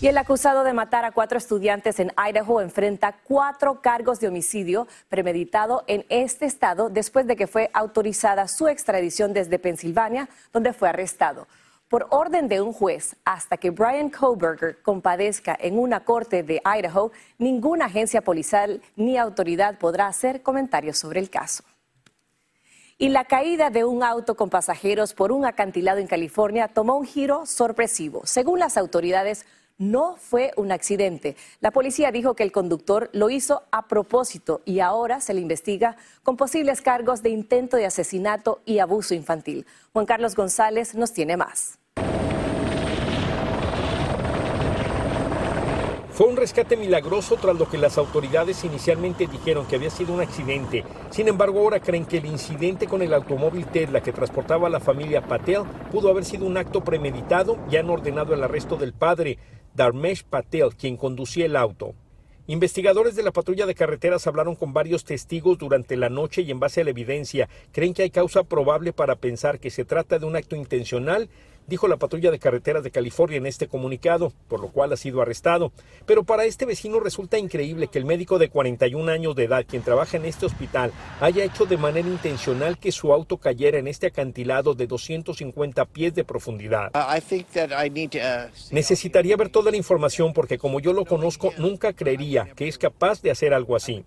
Y 0.00 0.08
el 0.08 0.18
acusado 0.18 0.64
de 0.64 0.74
matar 0.74 1.04
a 1.04 1.12
cuatro 1.12 1.38
estudiantes 1.38 1.98
en 1.98 2.12
Idaho 2.18 2.60
enfrenta 2.60 3.16
cuatro 3.24 3.80
cargos 3.80 4.20
de 4.20 4.28
homicidio 4.28 4.86
premeditado 5.08 5.82
en 5.86 6.04
este 6.10 6.44
estado 6.44 6.90
después 6.90 7.26
de 7.26 7.36
que 7.36 7.46
fue 7.46 7.70
autorizada 7.72 8.48
su 8.48 8.68
extradición 8.68 9.32
desde 9.32 9.58
Pensilvania, 9.58 10.28
donde 10.52 10.74
fue 10.74 10.90
arrestado. 10.90 11.46
Por 11.88 12.06
orden 12.10 12.48
de 12.48 12.60
un 12.60 12.72
juez, 12.72 13.16
hasta 13.24 13.56
que 13.56 13.70
Brian 13.70 14.10
Koberger 14.10 14.82
compadezca 14.82 15.56
en 15.58 15.78
una 15.78 16.04
corte 16.04 16.42
de 16.42 16.60
Idaho, 16.64 17.12
ninguna 17.38 17.86
agencia 17.86 18.20
policial 18.20 18.82
ni 18.96 19.16
autoridad 19.16 19.78
podrá 19.78 20.08
hacer 20.08 20.42
comentarios 20.42 20.98
sobre 20.98 21.20
el 21.20 21.30
caso. 21.30 21.62
Y 22.98 23.08
la 23.08 23.24
caída 23.24 23.70
de 23.70 23.84
un 23.84 24.02
auto 24.02 24.36
con 24.36 24.50
pasajeros 24.50 25.14
por 25.14 25.32
un 25.32 25.46
acantilado 25.46 25.98
en 25.98 26.06
California 26.06 26.68
tomó 26.68 26.96
un 26.96 27.06
giro 27.06 27.46
sorpresivo. 27.46 28.22
Según 28.24 28.58
las 28.60 28.76
autoridades, 28.76 29.46
no 29.78 30.16
fue 30.16 30.52
un 30.56 30.72
accidente. 30.72 31.36
La 31.60 31.70
policía 31.70 32.12
dijo 32.12 32.34
que 32.34 32.42
el 32.42 32.52
conductor 32.52 33.10
lo 33.12 33.30
hizo 33.30 33.62
a 33.70 33.88
propósito 33.88 34.62
y 34.64 34.80
ahora 34.80 35.20
se 35.20 35.34
le 35.34 35.40
investiga 35.40 35.96
con 36.22 36.36
posibles 36.36 36.80
cargos 36.80 37.22
de 37.22 37.30
intento 37.30 37.76
de 37.76 37.86
asesinato 37.86 38.60
y 38.64 38.78
abuso 38.78 39.14
infantil. 39.14 39.66
Juan 39.92 40.06
Carlos 40.06 40.34
González 40.34 40.94
nos 40.94 41.12
tiene 41.12 41.36
más. 41.36 41.78
Fue 46.14 46.28
un 46.28 46.36
rescate 46.36 46.76
milagroso 46.76 47.34
tras 47.34 47.56
lo 47.56 47.68
que 47.68 47.76
las 47.76 47.98
autoridades 47.98 48.62
inicialmente 48.62 49.26
dijeron 49.26 49.66
que 49.66 49.74
había 49.74 49.90
sido 49.90 50.14
un 50.14 50.20
accidente. 50.20 50.84
Sin 51.10 51.26
embargo, 51.26 51.58
ahora 51.58 51.80
creen 51.80 52.06
que 52.06 52.18
el 52.18 52.26
incidente 52.26 52.86
con 52.86 53.02
el 53.02 53.12
automóvil 53.12 53.66
Tesla 53.66 54.00
que 54.00 54.12
transportaba 54.12 54.68
a 54.68 54.70
la 54.70 54.78
familia 54.78 55.26
Patel 55.26 55.64
pudo 55.90 56.10
haber 56.10 56.24
sido 56.24 56.46
un 56.46 56.56
acto 56.56 56.84
premeditado 56.84 57.58
y 57.68 57.78
han 57.78 57.90
ordenado 57.90 58.32
el 58.32 58.44
arresto 58.44 58.76
del 58.76 58.92
padre. 58.92 59.38
Dharmesh 59.74 60.24
Patel, 60.24 60.74
quien 60.76 60.96
conducía 60.96 61.46
el 61.46 61.56
auto. 61.56 61.94
Investigadores 62.46 63.16
de 63.16 63.22
la 63.22 63.32
patrulla 63.32 63.64
de 63.64 63.74
carreteras 63.74 64.26
hablaron 64.26 64.54
con 64.54 64.74
varios 64.74 65.04
testigos 65.04 65.56
durante 65.56 65.96
la 65.96 66.10
noche 66.10 66.42
y 66.42 66.50
en 66.50 66.60
base 66.60 66.82
a 66.82 66.84
la 66.84 66.90
evidencia 66.90 67.48
creen 67.72 67.94
que 67.94 68.02
hay 68.02 68.10
causa 68.10 68.44
probable 68.44 68.92
para 68.92 69.16
pensar 69.16 69.58
que 69.58 69.70
se 69.70 69.86
trata 69.86 70.18
de 70.18 70.26
un 70.26 70.36
acto 70.36 70.54
intencional 70.54 71.30
dijo 71.66 71.88
la 71.88 71.96
patrulla 71.96 72.30
de 72.30 72.38
carreteras 72.38 72.82
de 72.84 72.90
California 72.90 73.38
en 73.38 73.46
este 73.46 73.68
comunicado, 73.68 74.32
por 74.48 74.60
lo 74.60 74.68
cual 74.68 74.92
ha 74.92 74.96
sido 74.96 75.22
arrestado. 75.22 75.72
Pero 76.06 76.24
para 76.24 76.44
este 76.44 76.66
vecino 76.66 77.00
resulta 77.00 77.38
increíble 77.38 77.88
que 77.88 77.98
el 77.98 78.04
médico 78.04 78.38
de 78.38 78.48
41 78.48 79.10
años 79.10 79.34
de 79.34 79.44
edad, 79.44 79.64
quien 79.66 79.82
trabaja 79.82 80.16
en 80.16 80.24
este 80.24 80.46
hospital, 80.46 80.92
haya 81.20 81.44
hecho 81.44 81.66
de 81.66 81.76
manera 81.76 82.08
intencional 82.08 82.78
que 82.78 82.92
su 82.92 83.12
auto 83.12 83.38
cayera 83.38 83.78
en 83.78 83.88
este 83.88 84.06
acantilado 84.06 84.74
de 84.74 84.86
250 84.86 85.84
pies 85.86 86.14
de 86.14 86.24
profundidad. 86.24 86.90
Uh, 86.94 87.20
Necesitaría 88.70 89.36
ver 89.36 89.48
toda 89.48 89.70
la 89.70 89.76
información 89.76 90.32
porque 90.32 90.58
como 90.58 90.80
yo 90.80 90.92
lo 90.92 91.04
conozco, 91.04 91.52
nunca 91.58 91.92
creería 91.92 92.48
que 92.54 92.68
es 92.68 92.78
capaz 92.78 93.22
de 93.22 93.30
hacer 93.30 93.54
algo 93.54 93.76
así. 93.76 94.04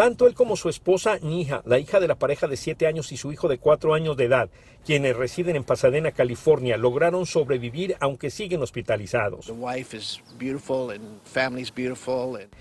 Tanto 0.00 0.26
él 0.26 0.32
como 0.32 0.56
su 0.56 0.70
esposa 0.70 1.18
Nija, 1.18 1.60
la 1.66 1.78
hija 1.78 2.00
de 2.00 2.08
la 2.08 2.14
pareja 2.14 2.46
de 2.46 2.56
7 2.56 2.86
años 2.86 3.12
y 3.12 3.18
su 3.18 3.32
hijo 3.32 3.48
de 3.48 3.58
4 3.58 3.92
años 3.92 4.16
de 4.16 4.24
edad, 4.24 4.48
quienes 4.86 5.14
residen 5.14 5.56
en 5.56 5.64
Pasadena, 5.64 6.10
California, 6.12 6.78
lograron 6.78 7.26
sobrevivir 7.26 7.98
aunque 8.00 8.30
siguen 8.30 8.62
hospitalizados. 8.62 9.52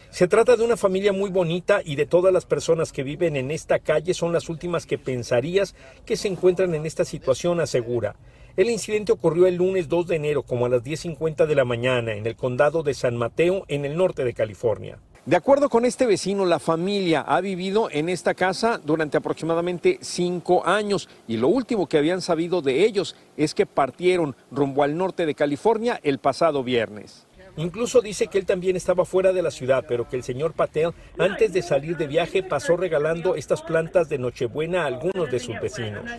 Se 0.10 0.28
trata 0.28 0.58
de 0.58 0.66
una 0.66 0.76
familia 0.76 1.14
muy 1.14 1.30
bonita 1.30 1.80
y 1.82 1.96
de 1.96 2.06
todas 2.06 2.34
las 2.34 2.46
personas 2.46 2.92
que 2.92 3.04
viven 3.04 3.38
en 3.38 3.52
esta 3.52 3.80
calle 3.80 4.14
son 4.14 4.34
las 4.34 4.50
últimas 4.50 4.86
que 4.86 4.98
pensarías 4.98 5.76
que 6.06 6.18
se 6.18 6.28
encuentran 6.28 6.76
en 6.76 6.86
esta 6.86 7.06
situación, 7.06 7.62
asegura. 7.62 8.18
El 8.58 8.70
incidente 8.70 9.14
ocurrió 9.14 9.48
el 9.48 9.56
lunes 9.56 9.88
2 9.88 10.08
de 10.08 10.18
enero 10.18 10.44
como 10.44 10.66
a 10.66 10.70
las 10.70 10.84
10.50 10.84 11.46
de 11.46 11.56
la 11.56 11.64
mañana 11.64 12.16
en 12.16 12.28
el 12.28 12.36
condado 12.36 12.84
de 12.84 12.94
San 12.94 13.16
Mateo, 13.16 13.64
en 13.70 13.86
el 13.86 13.96
norte 13.96 14.26
de 14.26 14.34
California. 14.34 15.00
De 15.30 15.36
acuerdo 15.36 15.70
con 15.70 15.86
este 15.86 16.08
vecino, 16.08 16.44
la 16.44 16.58
familia 16.58 17.22
ha 17.22 17.40
vivido 17.40 17.88
en 17.92 18.10
esta 18.10 18.34
casa 18.34 18.82
durante 18.84 19.16
aproximadamente 19.16 20.00
cinco 20.02 20.66
años 20.66 21.08
y 21.28 21.38
lo 21.38 21.50
último 21.50 21.86
que 21.86 22.00
habían 22.00 22.24
sabido 22.24 22.64
de 22.64 22.84
ellos 22.84 23.16
es 23.38 23.54
que 23.54 23.68
partieron 23.68 24.36
rumbo 24.50 24.82
al 24.82 24.98
norte 24.98 25.28
de 25.28 25.36
California 25.36 26.00
el 26.02 26.18
pasado 26.18 26.64
viernes. 26.64 27.28
Incluso 27.58 28.02
dice 28.02 28.26
que 28.26 28.40
él 28.40 28.48
también 28.48 28.76
estaba 28.76 29.06
fuera 29.06 29.32
de 29.32 29.44
la 29.44 29.52
ciudad, 29.52 29.86
pero 29.88 30.10
que 30.10 30.16
el 30.16 30.24
señor 30.24 30.54
Patel, 30.54 30.94
antes 31.20 31.54
de 31.54 31.62
salir 31.62 31.96
de 31.96 32.08
viaje, 32.08 32.42
pasó 32.42 32.76
regalando 32.76 33.36
estas 33.36 33.62
plantas 33.62 34.10
de 34.10 34.18
Nochebuena 34.18 34.82
a 34.82 34.88
algunos 34.88 35.30
de 35.30 35.40
sus 35.40 35.62
vecinos. 35.62 36.10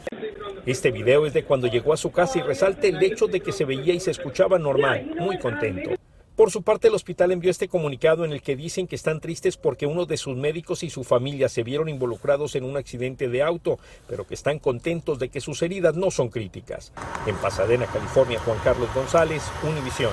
Este 0.67 0.93
video 0.93 1.27
es 1.27 1.33
de 1.33 1.43
cuando 1.43 1.67
llegó 1.67 1.93
a 1.93 1.97
su 1.97 2.13
casa 2.13 2.39
y 2.39 2.43
resalta 2.43 2.87
el 2.87 3.03
hecho 3.03 3.27
de 3.27 3.41
que 3.41 3.51
se 3.51 3.65
veía 3.65 3.93
y 3.93 3.99
se 3.99 4.13
escuchaba 4.13 4.57
normal, 4.61 5.17
muy 5.19 5.37
contento. 5.41 5.97
Por 6.41 6.51
su 6.51 6.63
parte, 6.63 6.89
el 6.89 6.95
hospital 6.95 7.33
envió 7.33 7.51
este 7.51 7.69
comunicado 7.69 8.25
en 8.25 8.33
el 8.33 8.41
que 8.41 8.57
dicen 8.57 8.87
que 8.87 8.97
están 8.97 9.21
tristes 9.21 9.59
porque 9.59 9.85
uno 9.85 10.07
de 10.07 10.17
sus 10.17 10.39
médicos 10.39 10.83
y 10.83 10.89
su 10.89 11.05
familia 11.05 11.51
se 11.51 11.63
vieron 11.63 11.91
involucrados 11.91 12.55
en 12.55 12.65
un 12.65 12.79
accidente 12.79 13.29
de 13.29 13.43
auto, 13.43 13.79
pero 14.09 14.27
que 14.27 14.33
están 14.33 14.59
contentos 14.59 15.19
de 15.19 15.29
que 15.29 15.43
sus 15.43 15.61
heridas 15.61 15.97
no 15.97 16.11
son 16.11 16.31
críticas. 16.31 16.95
En 17.27 17.37
Pasadena, 17.37 17.85
California, 17.85 18.41
Juan 18.41 18.57
Carlos 18.65 18.89
González, 18.95 19.43
Univisión. 19.63 20.13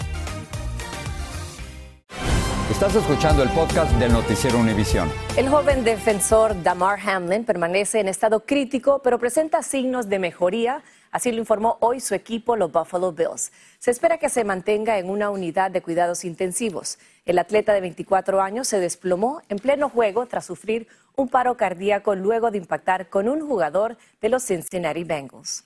Estás 2.81 3.03
escuchando 3.03 3.43
el 3.43 3.49
podcast 3.49 3.91
del 3.99 4.11
noticiero 4.11 4.57
Univisión. 4.57 5.07
El 5.37 5.49
joven 5.49 5.83
defensor 5.83 6.63
Damar 6.63 6.99
Hamlin 6.99 7.45
permanece 7.45 7.99
en 7.99 8.07
estado 8.07 8.43
crítico, 8.43 9.03
pero 9.03 9.19
presenta 9.19 9.61
signos 9.61 10.09
de 10.09 10.17
mejoría. 10.17 10.81
Así 11.11 11.31
lo 11.31 11.37
informó 11.37 11.77
hoy 11.79 11.99
su 11.99 12.15
equipo, 12.15 12.55
los 12.55 12.71
Buffalo 12.71 13.11
Bills. 13.11 13.51
Se 13.77 13.91
espera 13.91 14.17
que 14.17 14.29
se 14.29 14.43
mantenga 14.43 14.97
en 14.97 15.11
una 15.11 15.29
unidad 15.29 15.69
de 15.69 15.83
cuidados 15.83 16.25
intensivos. 16.25 16.97
El 17.23 17.37
atleta 17.37 17.71
de 17.71 17.81
24 17.81 18.41
años 18.41 18.67
se 18.67 18.79
desplomó 18.79 19.43
en 19.49 19.59
pleno 19.59 19.87
juego 19.87 20.25
tras 20.25 20.47
sufrir 20.47 20.87
un 21.15 21.29
paro 21.29 21.57
cardíaco 21.57 22.15
luego 22.15 22.49
de 22.49 22.57
impactar 22.57 23.09
con 23.09 23.29
un 23.29 23.47
jugador 23.47 23.95
de 24.21 24.29
los 24.29 24.43
Cincinnati 24.43 25.03
Bengals. 25.03 25.65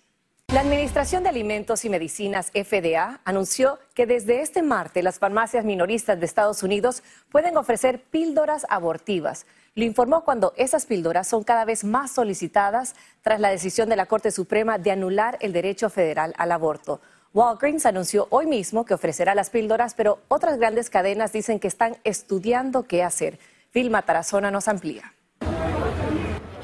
La 0.56 0.62
Administración 0.62 1.24
de 1.24 1.28
Alimentos 1.28 1.84
y 1.84 1.90
Medicinas 1.90 2.50
FDA 2.52 3.20
anunció 3.26 3.78
que 3.94 4.06
desde 4.06 4.42
este 4.42 4.62
martes 4.62 5.04
las 5.04 5.20
farmacias 5.20 5.66
minoristas 5.66 6.18
de 6.18 6.26
Estados 6.26 6.64
Unidos 6.64 7.04
pueden 7.30 7.58
ofrecer 7.58 8.02
píldoras 8.04 8.66
abortivas. 8.70 9.48
Lo 9.74 9.84
informó 9.84 10.24
cuando 10.24 10.54
esas 10.56 10.86
píldoras 10.86 11.28
son 11.28 11.44
cada 11.44 11.66
vez 11.66 11.84
más 11.84 12.12
solicitadas 12.12 12.96
tras 13.22 13.42
la 13.42 13.50
decisión 13.50 13.90
de 13.90 13.98
la 13.98 14.06
Corte 14.06 14.32
Suprema 14.32 14.78
de 14.78 14.92
anular 14.92 15.38
el 15.42 15.52
derecho 15.52 15.90
federal 15.90 16.34
al 16.38 16.54
aborto. 16.54 17.02
Walgreens 17.34 17.86
anunció 17.86 18.28
hoy 18.30 18.46
mismo 18.46 18.86
que 18.86 18.94
ofrecerá 18.94 19.36
las 19.36 19.50
píldoras, 19.50 19.94
pero 19.94 20.20
otras 20.30 20.58
grandes 20.58 20.90
cadenas 20.90 21.34
dicen 21.34 21.60
que 21.60 21.68
están 21.68 21.98
estudiando 22.06 22.84
qué 22.84 23.04
hacer. 23.04 23.40
Vilma 23.74 24.04
Tarazona 24.04 24.52
nos 24.52 24.70
amplía. 24.70 25.15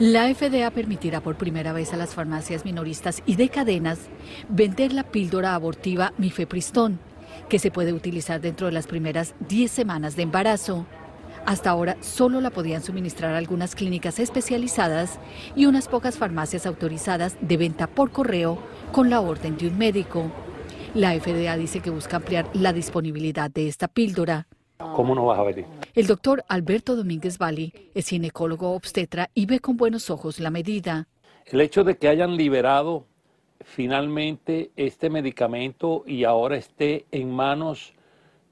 La 0.02 0.34
FDA 0.34 0.72
permitirá 0.72 1.22
por 1.22 1.36
primera 1.36 1.74
vez 1.74 1.94
a 1.94 1.96
las 1.96 2.16
farmacias 2.16 2.66
minoristas 2.66 3.22
y 3.28 3.36
de 3.36 3.50
cadenas 3.50 4.00
vender 4.50 4.94
la 4.94 5.04
píldora 5.04 5.54
abortiva 5.54 6.12
mifepristón, 6.18 7.00
que 7.50 7.60
se 7.60 7.70
puede 7.70 7.94
utilizar 7.94 8.42
dentro 8.42 8.66
de 8.66 8.74
las 8.74 8.88
primeras 8.88 9.36
10 9.48 9.70
semanas 9.70 10.16
de 10.16 10.24
embarazo. 10.24 10.88
Hasta 11.46 11.70
ahora 11.70 11.98
solo 12.02 12.42
la 12.42 12.50
podían 12.50 12.82
suministrar 12.82 13.36
algunas 13.36 13.76
clínicas 13.76 14.18
especializadas 14.18 15.20
y 15.56 15.68
unas 15.68 15.88
pocas 15.88 16.18
farmacias 16.18 16.66
autorizadas 16.66 17.38
de 17.40 17.58
venta 17.58 17.86
por 17.86 18.10
correo 18.10 18.58
con 18.92 19.12
la 19.12 19.22
orden 19.22 19.56
de 19.56 19.68
un 19.68 19.78
médico. 19.78 20.32
La 20.96 21.14
FDA 21.14 21.56
dice 21.58 21.80
que 21.80 21.92
busca 21.92 22.18
ampliar 22.18 22.50
la 22.54 22.74
disponibilidad 22.74 23.52
de 23.52 23.68
esta 23.68 23.88
píldora. 23.88 24.48
¿Cómo 24.96 25.16
no 25.16 25.26
vas 25.26 25.40
a 25.40 25.44
venir? 25.44 25.66
El 25.94 26.08
doctor 26.08 26.44
Alberto 26.48 26.96
Domínguez 26.96 27.38
Bali 27.38 27.74
es 27.94 28.08
ginecólogo 28.10 28.72
obstetra 28.72 29.30
y 29.34 29.46
ve 29.46 29.60
con 29.60 29.78
buenos 29.78 30.10
ojos 30.10 30.40
la 30.40 30.50
medida. 30.50 31.08
El 31.46 31.62
hecho 31.62 31.84
de 31.84 31.98
que 31.98 32.08
hayan 32.08 32.38
liberado 32.38 33.06
finalmente 33.64 34.72
este 34.76 35.10
medicamento 35.10 36.04
y 36.06 36.24
ahora 36.24 36.58
esté 36.58 37.06
en 37.12 37.32
manos 37.32 37.94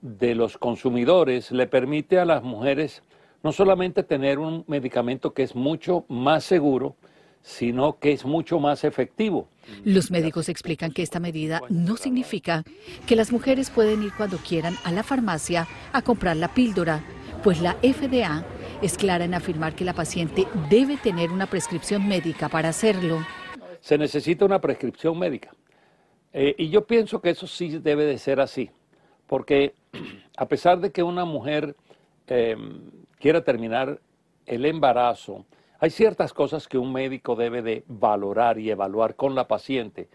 de 0.01 0.35
los 0.35 0.57
consumidores 0.57 1.51
le 1.51 1.67
permite 1.67 2.19
a 2.19 2.25
las 2.25 2.43
mujeres 2.43 3.03
no 3.43 3.51
solamente 3.51 4.03
tener 4.03 4.39
un 4.39 4.63
medicamento 4.67 5.33
que 5.33 5.43
es 5.43 5.55
mucho 5.55 6.05
más 6.07 6.43
seguro, 6.43 6.95
sino 7.41 7.99
que 7.99 8.11
es 8.11 8.25
mucho 8.25 8.59
más 8.59 8.83
efectivo. 8.83 9.47
Los 9.83 10.11
médicos 10.11 10.49
explican 10.49 10.91
que 10.91 11.01
esta 11.01 11.19
medida 11.19 11.61
no 11.69 11.97
significa 11.97 12.63
que 13.07 13.15
las 13.15 13.31
mujeres 13.31 13.69
pueden 13.69 14.03
ir 14.03 14.11
cuando 14.15 14.37
quieran 14.37 14.75
a 14.83 14.91
la 14.91 15.03
farmacia 15.03 15.67
a 15.93 16.01
comprar 16.01 16.37
la 16.37 16.53
píldora, 16.53 17.03
pues 17.43 17.61
la 17.61 17.73
FDA 17.75 18.45
es 18.81 18.97
clara 18.97 19.25
en 19.25 19.33
afirmar 19.33 19.75
que 19.75 19.85
la 19.85 19.93
paciente 19.93 20.47
debe 20.69 20.97
tener 20.97 21.31
una 21.31 21.47
prescripción 21.47 22.07
médica 22.07 22.49
para 22.49 22.69
hacerlo. 22.69 23.19
Se 23.79 23.97
necesita 23.97 24.45
una 24.45 24.59
prescripción 24.59 25.17
médica. 25.17 25.51
Eh, 26.33 26.55
y 26.57 26.69
yo 26.69 26.85
pienso 26.85 27.21
que 27.21 27.31
eso 27.31 27.47
sí 27.47 27.79
debe 27.79 28.05
de 28.05 28.17
ser 28.17 28.39
así, 28.39 28.69
porque 29.27 29.73
a 30.37 30.47
pesar 30.47 30.79
de 30.79 30.91
que 30.91 31.01
una 31.01 31.25
mujer 31.25 31.75
eh, 32.27 32.55
quiera 33.19 33.43
terminar 33.43 33.99
el 34.45 34.65
embarazo, 34.65 35.45
hay 35.79 35.89
ciertas 35.89 36.33
cosas 36.33 36.67
que 36.67 36.77
un 36.77 36.91
médico 36.91 37.35
debe 37.35 37.61
de 37.61 37.83
valorar 37.87 38.59
y 38.59 38.69
evaluar 38.69 39.15
con 39.15 39.33
la 39.35 39.47
paciente. 39.47 40.09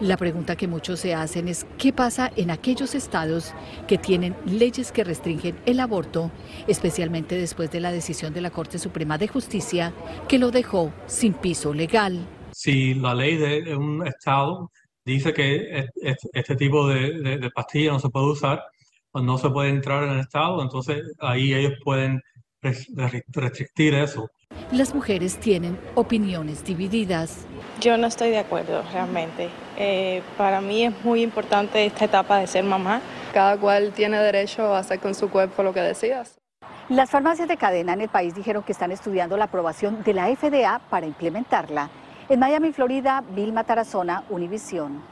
La 0.00 0.16
pregunta 0.16 0.56
que 0.56 0.66
muchos 0.66 1.00
se 1.00 1.14
hacen 1.14 1.48
es 1.48 1.66
qué 1.78 1.92
pasa 1.92 2.30
en 2.36 2.50
aquellos 2.50 2.94
estados 2.94 3.54
que 3.86 3.98
tienen 3.98 4.36
leyes 4.46 4.92
que 4.92 5.04
restringen 5.04 5.56
el 5.66 5.80
aborto, 5.80 6.30
especialmente 6.66 7.36
después 7.36 7.70
de 7.70 7.80
la 7.80 7.92
decisión 7.92 8.32
de 8.34 8.40
la 8.40 8.50
Corte 8.50 8.78
Suprema 8.78 9.18
de 9.18 9.28
Justicia 9.28 9.92
que 10.28 10.38
lo 10.38 10.50
dejó 10.50 10.92
sin 11.06 11.34
piso 11.34 11.72
legal. 11.72 12.26
Si 12.52 12.94
la 12.94 13.14
ley 13.14 13.36
de 13.36 13.76
un 13.76 14.06
estado 14.06 14.70
dice 15.04 15.32
que 15.32 15.86
este 16.32 16.56
tipo 16.56 16.88
de, 16.88 17.38
de 17.38 17.50
pastilla 17.50 17.92
no 17.92 18.00
se 18.00 18.08
puede 18.08 18.26
usar 18.26 18.62
o 19.12 19.20
no 19.20 19.38
se 19.38 19.50
puede 19.50 19.70
entrar 19.70 20.04
en 20.04 20.10
el 20.10 20.20
estado, 20.20 20.62
entonces 20.62 21.02
ahí 21.20 21.54
ellos 21.54 21.74
pueden 21.84 22.20
restringir 22.62 23.94
eso. 23.94 24.28
Las 24.74 24.92
mujeres 24.92 25.38
tienen 25.38 25.78
opiniones 25.94 26.64
divididas. 26.64 27.46
Yo 27.80 27.96
no 27.96 28.08
estoy 28.08 28.30
de 28.30 28.38
acuerdo 28.38 28.82
realmente. 28.92 29.48
Eh, 29.76 30.20
para 30.36 30.60
mí 30.60 30.84
es 30.84 31.04
muy 31.04 31.22
importante 31.22 31.86
esta 31.86 32.06
etapa 32.06 32.40
de 32.40 32.48
ser 32.48 32.64
mamá. 32.64 33.00
Cada 33.32 33.56
cual 33.56 33.92
tiene 33.92 34.18
derecho 34.18 34.74
a 34.74 34.80
hacer 34.80 34.98
con 34.98 35.14
su 35.14 35.30
cuerpo 35.30 35.62
lo 35.62 35.72
que 35.72 35.80
decidas. 35.80 36.40
Las 36.88 37.08
farmacias 37.08 37.46
de 37.46 37.56
cadena 37.56 37.92
en 37.92 38.00
el 38.00 38.08
país 38.08 38.34
dijeron 38.34 38.64
que 38.64 38.72
están 38.72 38.90
estudiando 38.90 39.36
la 39.36 39.44
aprobación 39.44 40.02
de 40.02 40.12
la 40.12 40.26
FDA 40.34 40.80
para 40.90 41.06
implementarla. 41.06 41.88
En 42.28 42.40
Miami, 42.40 42.72
Florida, 42.72 43.22
Vilma 43.30 43.62
Tarazona, 43.62 44.24
Univisión. 44.28 45.04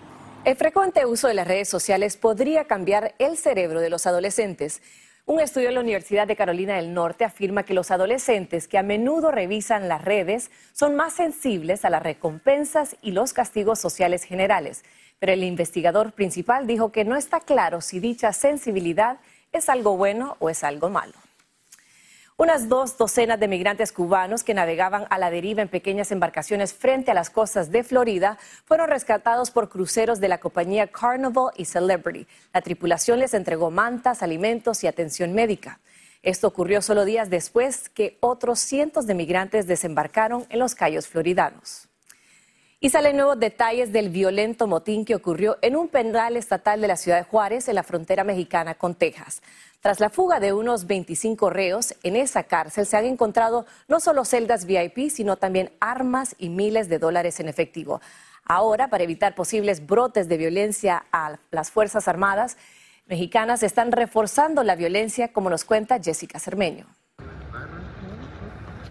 El 0.45 0.57
frecuente 0.57 1.07
uso 1.07 1.29
de 1.29 1.35
las 1.35 1.47
redes 1.47 1.69
sociales 1.69 2.17
podría 2.17 2.65
cambiar 2.65 3.15
el 3.21 3.37
cerebro 3.37 3.81
de 3.81 3.91
los 3.91 4.09
adolescentes. 4.09 4.83
Un 5.25 5.39
estudio 5.39 5.69
de 5.69 5.75
la 5.75 5.81
Universidad 5.81 6.27
de 6.27 6.35
Carolina 6.35 6.75
del 6.75 6.93
Norte 6.95 7.25
afirma 7.25 7.63
que 7.63 7.75
los 7.75 7.93
adolescentes 7.93 8.67
que 8.67 8.77
a 8.77 8.83
menudo 8.83 9.31
revisan 9.31 9.89
las 9.89 10.05
redes 10.05 10.51
son 10.73 10.97
más 10.97 11.13
sensibles 11.13 11.85
a 11.85 11.91
las 11.91 12.03
recompensas 12.03 12.97
y 13.03 13.13
los 13.13 13.33
castigos 13.33 13.79
sociales 13.79 14.25
generales. 14.25 14.85
Pero 15.21 15.33
el 15.33 15.45
investigador 15.45 16.11
principal 16.11 16.67
dijo 16.67 16.91
que 16.91 17.05
no 17.05 17.15
está 17.15 17.39
claro 17.39 17.81
si 17.81 18.01
dicha 18.01 18.33
sensibilidad 18.33 19.19
es 19.53 19.69
algo 19.69 19.97
bueno 19.97 20.37
o 20.41 20.51
es 20.51 20.65
algo 20.65 20.91
malo. 20.91 21.13
Unas 22.39 22.69
dos 22.69 22.97
docenas 22.97 23.39
de 23.39 23.47
migrantes 23.47 23.93
cubanos 23.93 24.43
que 24.43 24.55
navegaban 24.55 25.07
a 25.11 25.19
la 25.19 25.31
deriva 25.31 25.61
en 25.61 25.69
pequeñas 25.69 26.11
embarcaciones 26.13 26.73
frente 26.73 27.11
a 27.11 27.15
las 27.15 27.29
costas 27.29 27.71
de 27.71 27.85
Florida 27.85 28.39
fueron 28.65 28.89
rescatados 28.89 29.51
por 29.51 29.69
cruceros 29.69 30.19
de 30.19 30.29
la 30.29 30.39
compañía 30.39 30.87
Carnival 30.87 31.53
y 31.57 31.67
Celebrity. 31.67 32.27
La 32.55 32.63
tripulación 32.63 33.19
les 33.19 33.35
entregó 33.35 33.71
mantas, 33.71 34.23
alimentos 34.23 34.83
y 34.83 34.87
atención 34.87 35.35
médica. 35.35 35.81
Esto 36.23 36.47
ocurrió 36.47 36.81
solo 36.81 37.05
días 37.05 37.29
después 37.29 37.91
que 37.91 38.17
otros 38.21 38.61
cientos 38.61 39.07
de 39.07 39.15
migrantes 39.15 39.67
desembarcaron 39.67 40.47
en 40.49 40.59
los 40.59 40.75
Cayos 40.75 41.09
floridanos. 41.09 41.92
Y 42.85 42.91
salen 42.91 43.17
nuevos 43.17 43.39
detalles 43.39 43.93
del 43.93 44.09
violento 44.09 44.67
motín 44.67 45.05
que 45.05 45.15
ocurrió 45.15 45.57
en 45.63 45.77
un 45.77 45.87
penal 45.87 46.37
estatal 46.37 46.81
de 46.81 46.89
la 46.89 46.97
ciudad 46.97 47.19
de 47.19 47.23
Juárez, 47.23 47.69
en 47.69 47.77
la 47.77 47.85
frontera 47.85 48.25
mexicana 48.25 48.75
con 48.75 48.97
Texas. 48.97 49.41
Tras 49.81 50.01
la 50.01 50.11
fuga 50.11 50.41
de 50.41 50.53
unos 50.53 50.89
25 50.89 51.49
reos, 51.49 51.95
en 52.03 52.17
esa 52.17 52.43
cárcel 52.43 52.85
se 52.87 52.97
han 52.97 53.05
encontrado 53.05 53.67
no 53.87 54.01
solo 54.01 54.25
celdas 54.25 54.65
VIP, 54.65 55.11
sino 55.11 55.37
también 55.37 55.71
armas 55.79 56.35
y 56.39 56.49
miles 56.49 56.89
de 56.89 56.99
dólares 56.99 57.39
en 57.39 57.49
efectivo. 57.49 58.01
Ahora, 58.45 58.89
para 58.89 59.05
evitar 59.05 59.37
posibles 59.37 59.87
brotes 59.87 60.29
de 60.29 60.39
violencia 60.39 61.05
a 61.13 61.39
las 61.53 61.71
Fuerzas 61.71 62.09
Armadas 62.09 62.57
mexicanas, 63.07 63.63
están 63.63 63.93
reforzando 63.93 64.65
la 64.65 64.75
violencia, 64.75 65.33
como 65.33 65.51
nos 65.51 65.65
cuenta 65.65 66.01
Jessica 66.03 66.41
Cermeño. 66.41 66.87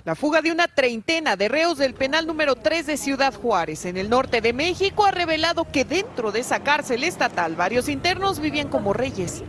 La 0.03 0.15
fuga 0.15 0.41
de 0.41 0.51
una 0.51 0.67
treintena 0.67 1.36
de 1.36 1.48
reos 1.48 1.77
del 1.77 1.93
penal 1.93 2.25
número 2.25 2.55
3 2.55 2.88
de 2.88 2.98
Ciudad 2.98 3.36
Juárez, 3.36 3.86
en 3.86 3.98
el 3.98 4.10
norte 4.10 4.41
de 4.41 4.51
México, 4.51 5.05
ha 5.05 5.12
revelado 5.12 5.72
que 5.72 5.86
dentro 5.86 6.31
de 6.31 6.39
esa 6.39 6.63
cárcel 6.63 7.03
estatal 7.03 7.55
varios 7.55 7.88
internos 7.88 8.39
vivían 8.39 8.67
como 8.67 8.93
reyes. 8.93 9.43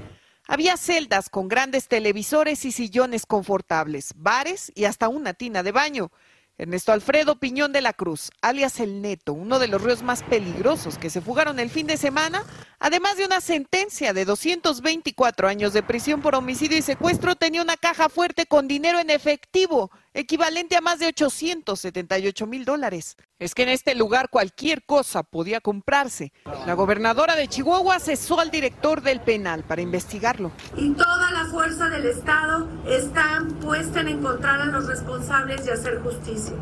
Había 0.46 0.76
celdas 0.76 1.30
con 1.30 1.48
grandes 1.48 1.88
televisores 1.88 2.66
y 2.66 2.72
sillones 2.72 3.24
confortables, 3.24 4.12
bares 4.14 4.70
y 4.74 4.84
hasta 4.84 5.08
una 5.08 5.32
tina 5.32 5.62
de 5.62 5.72
baño. 5.72 6.12
Ernesto 6.58 6.92
Alfredo 6.92 7.36
Piñón 7.36 7.72
de 7.72 7.80
la 7.80 7.94
Cruz, 7.94 8.30
alias 8.42 8.78
El 8.78 9.00
Neto, 9.00 9.32
uno 9.32 9.58
de 9.58 9.68
los 9.68 9.80
reos 9.80 10.02
más 10.02 10.22
peligrosos 10.22 10.98
que 10.98 11.08
se 11.08 11.22
fugaron 11.22 11.58
el 11.60 11.70
fin 11.70 11.86
de 11.86 11.96
semana, 11.96 12.44
además 12.78 13.16
de 13.16 13.24
una 13.24 13.40
sentencia 13.40 14.12
de 14.12 14.26
224 14.26 15.48
años 15.48 15.72
de 15.72 15.82
prisión 15.82 16.20
por 16.20 16.34
homicidio 16.34 16.76
y 16.76 16.82
secuestro, 16.82 17.36
tenía 17.36 17.62
una 17.62 17.78
caja 17.78 18.10
fuerte 18.10 18.44
con 18.44 18.68
dinero 18.68 19.00
en 19.00 19.08
efectivo, 19.08 19.90
equivalente 20.14 20.76
a 20.76 20.80
más 20.80 20.98
de 20.98 21.06
878 21.06 22.46
mil 22.46 22.64
dólares. 22.64 23.16
Es 23.38 23.54
que 23.54 23.62
en 23.62 23.70
este 23.70 23.94
lugar 23.94 24.28
cualquier 24.30 24.84
cosa 24.84 25.22
podía 25.22 25.60
comprarse. 25.60 26.32
La 26.66 26.74
gobernadora 26.74 27.34
de 27.36 27.48
Chihuahua 27.48 27.98
cesó 27.98 28.40
al 28.40 28.50
director 28.50 29.02
del 29.02 29.20
penal 29.20 29.64
para 29.64 29.82
investigarlo. 29.82 30.52
Y 30.76 30.90
toda 30.92 31.30
la 31.30 31.46
fuerza 31.46 31.88
del 31.88 32.06
Estado 32.06 32.68
está 32.86 33.42
puesta 33.60 34.00
en 34.00 34.08
encontrar 34.08 34.60
a 34.60 34.66
los 34.66 34.86
responsables 34.86 35.66
y 35.66 35.70
hacer 35.70 36.00
justicia. 36.00 36.54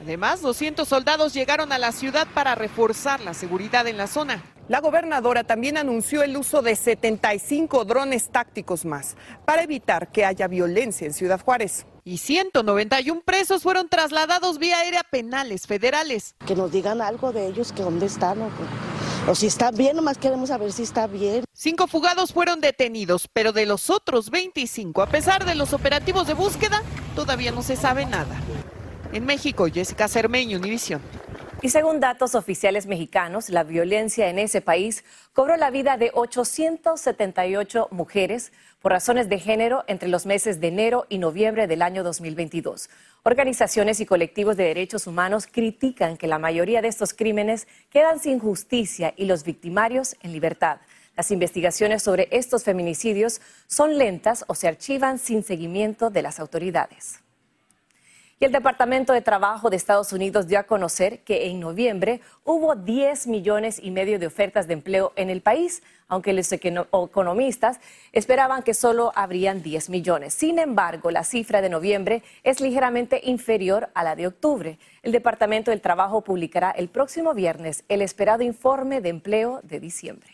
Además, 0.00 0.42
200 0.42 0.86
soldados 0.86 1.32
llegaron 1.32 1.72
a 1.72 1.78
la 1.78 1.90
ciudad 1.90 2.26
para 2.34 2.54
reforzar 2.54 3.20
la 3.20 3.32
seguridad 3.32 3.86
en 3.86 3.96
la 3.96 4.06
zona. 4.06 4.44
La 4.68 4.80
gobernadora 4.80 5.44
también 5.44 5.78
anunció 5.78 6.22
el 6.22 6.36
uso 6.36 6.60
de 6.60 6.76
75 6.76 7.84
drones 7.86 8.30
tácticos 8.30 8.84
más 8.84 9.16
para 9.46 9.62
evitar 9.62 10.10
que 10.10 10.26
haya 10.26 10.46
violencia 10.46 11.06
en 11.06 11.14
Ciudad 11.14 11.40
Juárez. 11.40 11.86
Y 12.06 12.18
191 12.18 13.22
presos 13.22 13.62
fueron 13.62 13.88
trasladados 13.88 14.58
vía 14.58 14.78
aérea 14.78 15.02
penales 15.04 15.66
federales. 15.66 16.34
Que 16.46 16.54
nos 16.54 16.70
digan 16.70 17.00
algo 17.00 17.32
de 17.32 17.46
ellos, 17.46 17.72
que 17.72 17.82
dónde 17.82 18.04
están 18.04 18.42
o, 18.42 18.50
o 19.26 19.34
si 19.34 19.46
está 19.46 19.70
bien, 19.70 19.96
nomás 19.96 20.18
queremos 20.18 20.50
saber 20.50 20.70
si 20.70 20.82
está 20.82 21.06
bien. 21.06 21.44
Cinco 21.54 21.86
fugados 21.86 22.34
fueron 22.34 22.60
detenidos, 22.60 23.26
pero 23.32 23.52
de 23.52 23.64
los 23.64 23.88
otros 23.88 24.28
25, 24.28 25.00
a 25.00 25.06
pesar 25.06 25.46
de 25.46 25.54
los 25.54 25.72
operativos 25.72 26.26
de 26.26 26.34
búsqueda, 26.34 26.82
todavía 27.14 27.52
no 27.52 27.62
se 27.62 27.74
sabe 27.74 28.04
nada. 28.04 28.38
En 29.14 29.24
México, 29.24 29.66
Jessica 29.72 30.06
Cermeño, 30.06 30.58
Univisión. 30.58 31.00
Y 31.64 31.70
según 31.70 31.98
datos 31.98 32.34
oficiales 32.34 32.84
mexicanos, 32.84 33.48
la 33.48 33.64
violencia 33.64 34.28
en 34.28 34.38
ese 34.38 34.60
país 34.60 35.02
cobró 35.32 35.56
la 35.56 35.70
vida 35.70 35.96
de 35.96 36.10
878 36.12 37.88
mujeres 37.90 38.52
por 38.82 38.92
razones 38.92 39.30
de 39.30 39.38
género 39.38 39.82
entre 39.86 40.10
los 40.10 40.26
meses 40.26 40.60
de 40.60 40.68
enero 40.68 41.06
y 41.08 41.16
noviembre 41.16 41.66
del 41.66 41.80
año 41.80 42.04
2022. 42.04 42.90
Organizaciones 43.22 43.98
y 44.00 44.04
colectivos 44.04 44.58
de 44.58 44.64
derechos 44.64 45.06
humanos 45.06 45.46
critican 45.50 46.18
que 46.18 46.26
la 46.26 46.38
mayoría 46.38 46.82
de 46.82 46.88
estos 46.88 47.14
crímenes 47.14 47.66
quedan 47.88 48.18
sin 48.18 48.40
justicia 48.40 49.14
y 49.16 49.24
los 49.24 49.42
victimarios 49.42 50.16
en 50.20 50.32
libertad. 50.32 50.80
Las 51.16 51.30
investigaciones 51.30 52.02
sobre 52.02 52.28
estos 52.30 52.62
feminicidios 52.62 53.40
son 53.68 53.96
lentas 53.96 54.44
o 54.48 54.54
se 54.54 54.68
archivan 54.68 55.18
sin 55.18 55.42
seguimiento 55.42 56.10
de 56.10 56.20
las 56.20 56.40
autoridades. 56.40 57.23
Y 58.40 58.44
el 58.44 58.52
Departamento 58.52 59.12
de 59.12 59.20
Trabajo 59.20 59.70
de 59.70 59.76
Estados 59.76 60.12
Unidos 60.12 60.48
dio 60.48 60.58
a 60.58 60.64
conocer 60.64 61.20
que 61.20 61.46
en 61.46 61.60
noviembre 61.60 62.20
hubo 62.44 62.74
10 62.74 63.28
millones 63.28 63.78
y 63.80 63.92
medio 63.92 64.18
de 64.18 64.26
ofertas 64.26 64.66
de 64.66 64.74
empleo 64.74 65.12
en 65.14 65.30
el 65.30 65.40
país, 65.40 65.84
aunque 66.08 66.32
los 66.32 66.50
economistas 66.50 67.78
esperaban 68.12 68.64
que 68.64 68.74
solo 68.74 69.12
habrían 69.14 69.62
10 69.62 69.88
millones. 69.88 70.34
Sin 70.34 70.58
embargo, 70.58 71.12
la 71.12 71.22
cifra 71.22 71.62
de 71.62 71.68
noviembre 71.68 72.24
es 72.42 72.60
ligeramente 72.60 73.20
inferior 73.22 73.90
a 73.94 74.02
la 74.02 74.16
de 74.16 74.26
octubre. 74.26 74.78
El 75.04 75.12
Departamento 75.12 75.70
del 75.70 75.80
Trabajo 75.80 76.22
publicará 76.22 76.72
el 76.72 76.88
próximo 76.88 77.34
viernes 77.34 77.84
el 77.88 78.02
esperado 78.02 78.42
informe 78.42 79.00
de 79.00 79.10
empleo 79.10 79.60
de 79.62 79.78
diciembre. 79.78 80.32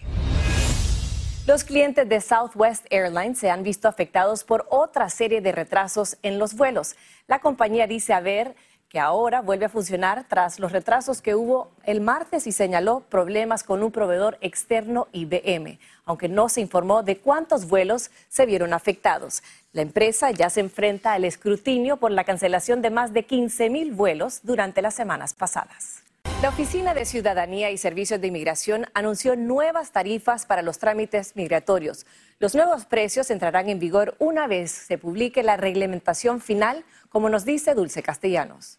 Los 1.50 1.64
clientes 1.64 2.08
de 2.08 2.20
Southwest 2.20 2.86
Airlines 2.90 3.40
se 3.40 3.50
han 3.50 3.64
visto 3.64 3.88
afectados 3.88 4.44
por 4.44 4.68
otra 4.70 5.10
serie 5.10 5.40
de 5.40 5.50
retrasos 5.50 6.16
en 6.22 6.38
los 6.38 6.54
vuelos. 6.54 6.94
La 7.26 7.40
compañía 7.40 7.88
dice 7.88 8.12
haber 8.12 8.54
que 8.88 9.00
ahora 9.00 9.40
vuelve 9.40 9.64
a 9.64 9.68
funcionar 9.68 10.26
tras 10.28 10.60
los 10.60 10.70
retrasos 10.70 11.20
que 11.20 11.34
hubo 11.34 11.72
el 11.82 12.02
martes 12.02 12.46
y 12.46 12.52
señaló 12.52 13.00
problemas 13.00 13.64
con 13.64 13.82
un 13.82 13.90
proveedor 13.90 14.38
externo 14.42 15.08
IBM, 15.10 15.80
aunque 16.04 16.28
no 16.28 16.48
se 16.48 16.60
informó 16.60 17.02
de 17.02 17.18
cuántos 17.18 17.66
vuelos 17.66 18.12
se 18.28 18.46
vieron 18.46 18.72
afectados. 18.72 19.42
La 19.72 19.82
empresa 19.82 20.30
ya 20.30 20.50
se 20.50 20.60
enfrenta 20.60 21.14
al 21.14 21.24
escrutinio 21.24 21.96
por 21.96 22.12
la 22.12 22.22
cancelación 22.22 22.80
de 22.80 22.90
más 22.90 23.12
de 23.12 23.24
15 23.24 23.70
mil 23.70 23.92
vuelos 23.92 24.38
durante 24.44 24.82
las 24.82 24.94
semanas 24.94 25.34
pasadas. 25.34 25.99
La 26.42 26.48
Oficina 26.48 26.94
de 26.94 27.04
Ciudadanía 27.04 27.70
y 27.70 27.76
Servicios 27.76 28.18
de 28.18 28.28
Inmigración 28.28 28.86
anunció 28.94 29.36
nuevas 29.36 29.92
tarifas 29.92 30.46
para 30.46 30.62
los 30.62 30.78
trámites 30.78 31.36
migratorios. 31.36 32.06
Los 32.38 32.54
nuevos 32.54 32.86
precios 32.86 33.30
entrarán 33.30 33.68
en 33.68 33.78
vigor 33.78 34.16
una 34.18 34.46
vez 34.46 34.70
se 34.70 34.96
publique 34.96 35.42
la 35.42 35.58
reglamentación 35.58 36.40
final, 36.40 36.86
como 37.10 37.28
nos 37.28 37.44
dice 37.44 37.74
Dulce 37.74 38.02
Castellanos. 38.02 38.78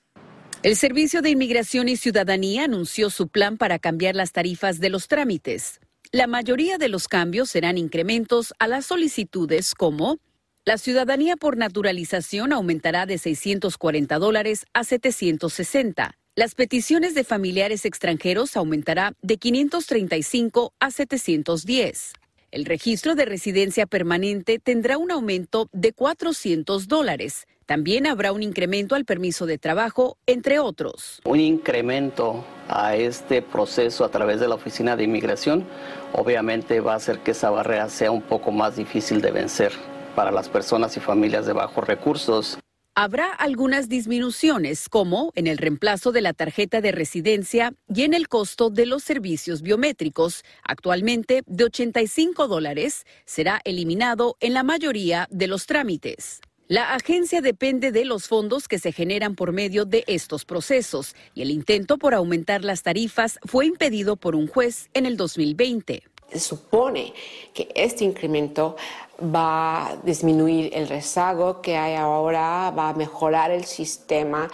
El 0.63 0.75
Servicio 0.75 1.21
de 1.21 1.29
Inmigración 1.29 1.87
y 1.87 1.97
Ciudadanía 1.97 2.63
anunció 2.63 3.11
su 3.11 3.27
plan 3.27 3.59
para 3.59 3.77
cambiar 3.77 4.15
las 4.15 4.31
tarifas 4.31 4.79
de 4.79 4.89
los 4.89 5.07
trámites. 5.07 5.81
La 6.11 6.25
mayoría 6.25 6.79
de 6.79 6.89
los 6.89 7.07
cambios 7.07 7.51
serán 7.51 7.77
incrementos 7.77 8.55
a 8.57 8.65
las 8.65 8.87
solicitudes 8.87 9.75
como 9.75 10.17
la 10.65 10.79
ciudadanía 10.79 11.37
por 11.37 11.57
naturalización 11.57 12.53
aumentará 12.53 13.05
de 13.05 13.19
640 13.19 14.17
dólares 14.17 14.65
a 14.73 14.83
760 14.83 16.17
las 16.41 16.55
peticiones 16.55 17.13
de 17.13 17.23
familiares 17.23 17.85
extranjeros 17.85 18.57
aumentará 18.57 19.13
de 19.21 19.37
535 19.37 20.73
a 20.79 20.89
710. 20.89 22.13
El 22.49 22.65
registro 22.65 23.13
de 23.13 23.25
residencia 23.25 23.85
permanente 23.85 24.57
tendrá 24.57 24.97
un 24.97 25.11
aumento 25.11 25.69
de 25.71 25.93
400 25.93 26.87
dólares. 26.87 27.45
También 27.67 28.07
habrá 28.07 28.31
un 28.31 28.41
incremento 28.41 28.95
al 28.95 29.05
permiso 29.05 29.45
de 29.45 29.59
trabajo, 29.59 30.17
entre 30.25 30.57
otros. 30.57 31.21
Un 31.25 31.39
incremento 31.39 32.43
a 32.67 32.95
este 32.95 33.43
proceso 33.43 34.03
a 34.03 34.09
través 34.09 34.39
de 34.39 34.47
la 34.47 34.55
Oficina 34.55 34.95
de 34.95 35.03
Inmigración 35.03 35.67
obviamente 36.11 36.79
va 36.79 36.93
a 36.93 36.95
hacer 36.95 37.19
que 37.19 37.31
esa 37.31 37.51
barrera 37.51 37.87
sea 37.89 38.09
un 38.09 38.23
poco 38.23 38.51
más 38.51 38.77
difícil 38.77 39.21
de 39.21 39.29
vencer 39.29 39.73
para 40.15 40.31
las 40.31 40.49
personas 40.49 40.97
y 40.97 41.01
familias 41.01 41.45
de 41.45 41.53
bajos 41.53 41.85
recursos. 41.85 42.57
Habrá 42.93 43.31
algunas 43.31 43.87
disminuciones, 43.87 44.89
como 44.89 45.31
en 45.35 45.47
el 45.47 45.57
reemplazo 45.57 46.11
de 46.11 46.19
la 46.19 46.33
tarjeta 46.33 46.81
de 46.81 46.91
residencia 46.91 47.73
y 47.87 48.01
en 48.01 48.13
el 48.13 48.27
costo 48.27 48.69
de 48.69 48.85
los 48.85 49.01
servicios 49.01 49.61
biométricos. 49.61 50.43
Actualmente, 50.61 51.43
de 51.45 51.63
85 51.63 52.49
dólares, 52.49 53.05
será 53.23 53.61
eliminado 53.63 54.35
en 54.41 54.53
la 54.53 54.63
mayoría 54.63 55.29
de 55.31 55.47
los 55.47 55.67
trámites. 55.67 56.41
La 56.67 56.93
agencia 56.93 57.39
depende 57.39 57.93
de 57.93 58.03
los 58.03 58.27
fondos 58.27 58.67
que 58.67 58.77
se 58.77 58.91
generan 58.91 59.35
por 59.35 59.53
medio 59.53 59.85
de 59.85 60.03
estos 60.07 60.43
procesos 60.43 61.15
y 61.33 61.43
el 61.43 61.51
intento 61.51 61.97
por 61.97 62.13
aumentar 62.13 62.65
las 62.65 62.83
tarifas 62.83 63.39
fue 63.45 63.67
impedido 63.67 64.17
por 64.17 64.35
un 64.35 64.47
juez 64.47 64.89
en 64.93 65.05
el 65.05 65.15
2020. 65.15 66.10
Supone 66.35 67.13
que 67.53 67.69
este 67.75 68.03
incremento 68.03 68.75
va 69.23 69.87
a 69.87 69.95
disminuir 69.97 70.71
el 70.73 70.87
rezago 70.87 71.61
que 71.61 71.77
hay 71.77 71.95
ahora, 71.95 72.71
va 72.71 72.89
a 72.89 72.93
mejorar 72.93 73.51
el 73.51 73.65
sistema, 73.65 74.49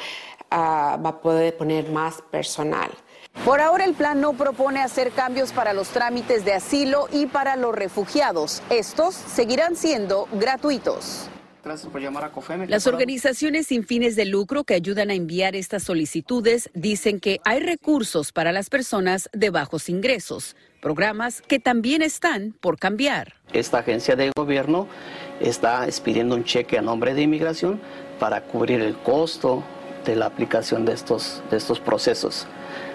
ah, 0.51 0.99
va 1.03 1.09
a 1.09 1.21
poder 1.21 1.55
poner 1.55 1.89
más 1.89 2.21
personal. 2.23 2.91
Por 3.45 3.61
ahora 3.61 3.85
el 3.85 3.93
plan 3.93 4.19
no 4.19 4.33
propone 4.33 4.81
hacer 4.81 5.11
cambios 5.11 5.53
para 5.53 5.73
los 5.73 5.89
trámites 5.89 6.43
de 6.43 6.53
asilo 6.53 7.07
y 7.11 7.27
para 7.27 7.55
los 7.55 7.73
refugiados. 7.73 8.61
Estos 8.69 9.15
seguirán 9.15 9.75
siendo 9.75 10.27
gratuitos. 10.33 11.29
Gracias 11.63 11.91
por 11.91 12.01
llamar 12.01 12.23
a 12.23 12.31
COFEME. 12.31 12.67
Las 12.67 12.87
organizaciones 12.87 13.67
sin 13.67 13.83
fines 13.83 14.15
de 14.15 14.25
lucro 14.25 14.63
que 14.63 14.73
ayudan 14.73 15.09
a 15.09 15.13
enviar 15.13 15.55
estas 15.55 15.83
solicitudes 15.83 16.69
dicen 16.73 17.19
que 17.19 17.39
hay 17.43 17.59
recursos 17.59 18.31
para 18.31 18.51
las 18.51 18.69
personas 18.69 19.29
de 19.33 19.49
bajos 19.49 19.89
ingresos, 19.89 20.55
programas 20.81 21.41
que 21.41 21.59
también 21.59 22.01
están 22.01 22.53
por 22.59 22.79
cambiar. 22.79 23.33
Esta 23.53 23.79
agencia 23.79 24.15
de 24.15 24.31
gobierno 24.35 24.87
está 25.39 25.85
expidiendo 25.85 26.35
un 26.35 26.43
cheque 26.43 26.77
a 26.77 26.81
nombre 26.81 27.13
de 27.13 27.23
inmigración 27.23 27.81
para 28.19 28.43
cubrir 28.43 28.81
el 28.81 28.95
costo 28.97 29.63
de 30.05 30.15
la 30.15 30.27
aplicación 30.27 30.85
de 30.85 30.93
estos, 30.93 31.43
de 31.51 31.57
estos 31.57 31.79
procesos. 31.79 32.47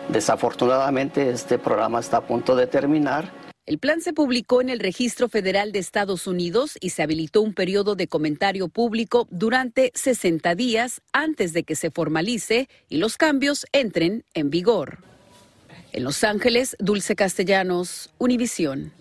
Desafortunadamente, 0.09 1.31
este 1.31 1.59
programa 1.59 2.01
está 2.01 2.19
a 2.19 2.21
punto 2.23 2.57
de 2.57 2.67
terminar. 2.67 3.31
El 3.65 3.79
plan 3.79 4.01
se 4.01 4.13
publicó 4.13 4.61
en 4.61 4.71
el 4.71 4.81
Registro 4.81 5.29
Federal 5.29 5.71
de 5.71 5.79
Estados 5.79 6.27
Unidos 6.27 6.77
y 6.81 6.91
se 6.91 7.03
habilitó 7.05 7.43
un 7.43 7.55
periodo 7.55 7.95
de 7.95 8.09
comentario 8.09 8.67
público 8.67 9.29
durante 9.31 9.93
60 9.95 10.57
días 10.57 11.01
antes 11.13 11.53
de 11.53 11.63
que 11.63 11.77
se 11.77 11.93
formalice 11.93 12.69
y 12.89 12.97
los 12.97 13.17
cambios 13.17 13.65
entren 13.71 14.25
en 14.35 14.51
vigor. 14.51 14.99
En 15.93 16.03
Los 16.03 16.25
Ángeles, 16.25 16.75
Dulce 16.81 17.15
Castellanos, 17.15 18.11
Univisión. 18.19 18.93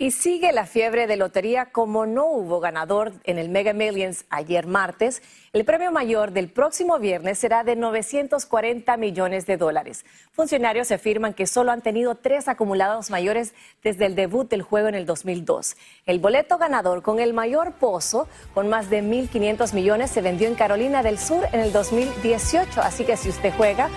Y 0.00 0.12
sigue 0.12 0.52
la 0.52 0.64
fiebre 0.64 1.08
de 1.08 1.16
lotería 1.16 1.72
como 1.72 2.06
no 2.06 2.26
hubo 2.26 2.60
ganador 2.60 3.14
en 3.24 3.36
el 3.36 3.48
Mega 3.48 3.72
Millions 3.72 4.26
ayer 4.30 4.64
martes. 4.64 5.22
El 5.52 5.64
premio 5.64 5.90
mayor 5.90 6.30
del 6.30 6.48
próximo 6.48 7.00
viernes 7.00 7.40
será 7.40 7.64
de 7.64 7.74
940 7.74 8.96
millones 8.96 9.44
de 9.46 9.56
dólares. 9.56 10.04
Funcionarios 10.30 10.92
afirman 10.92 11.34
que 11.34 11.48
solo 11.48 11.72
han 11.72 11.82
tenido 11.82 12.14
tres 12.14 12.46
acumulados 12.46 13.10
mayores 13.10 13.54
desde 13.82 14.06
el 14.06 14.14
debut 14.14 14.48
del 14.48 14.62
juego 14.62 14.86
en 14.86 14.94
el 14.94 15.04
2002. 15.04 15.76
El 16.06 16.20
boleto 16.20 16.58
ganador 16.58 17.02
con 17.02 17.18
el 17.18 17.34
mayor 17.34 17.72
pozo, 17.72 18.28
con 18.54 18.68
más 18.68 18.90
de 18.90 19.02
1.500 19.02 19.74
millones, 19.74 20.12
se 20.12 20.22
vendió 20.22 20.46
en 20.46 20.54
Carolina 20.54 21.02
del 21.02 21.18
Sur 21.18 21.44
en 21.52 21.58
el 21.58 21.72
2018. 21.72 22.82
Así 22.82 23.04
que 23.04 23.16
si 23.16 23.30
usted 23.30 23.52
juega, 23.56 23.88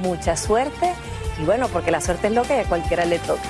mucha 0.00 0.38
suerte. 0.38 0.94
Y 1.38 1.44
bueno, 1.44 1.68
porque 1.68 1.90
la 1.90 2.00
suerte 2.00 2.28
es 2.28 2.32
lo 2.32 2.44
que 2.44 2.54
a 2.54 2.64
cualquiera 2.64 3.04
le 3.04 3.18
toca. 3.18 3.49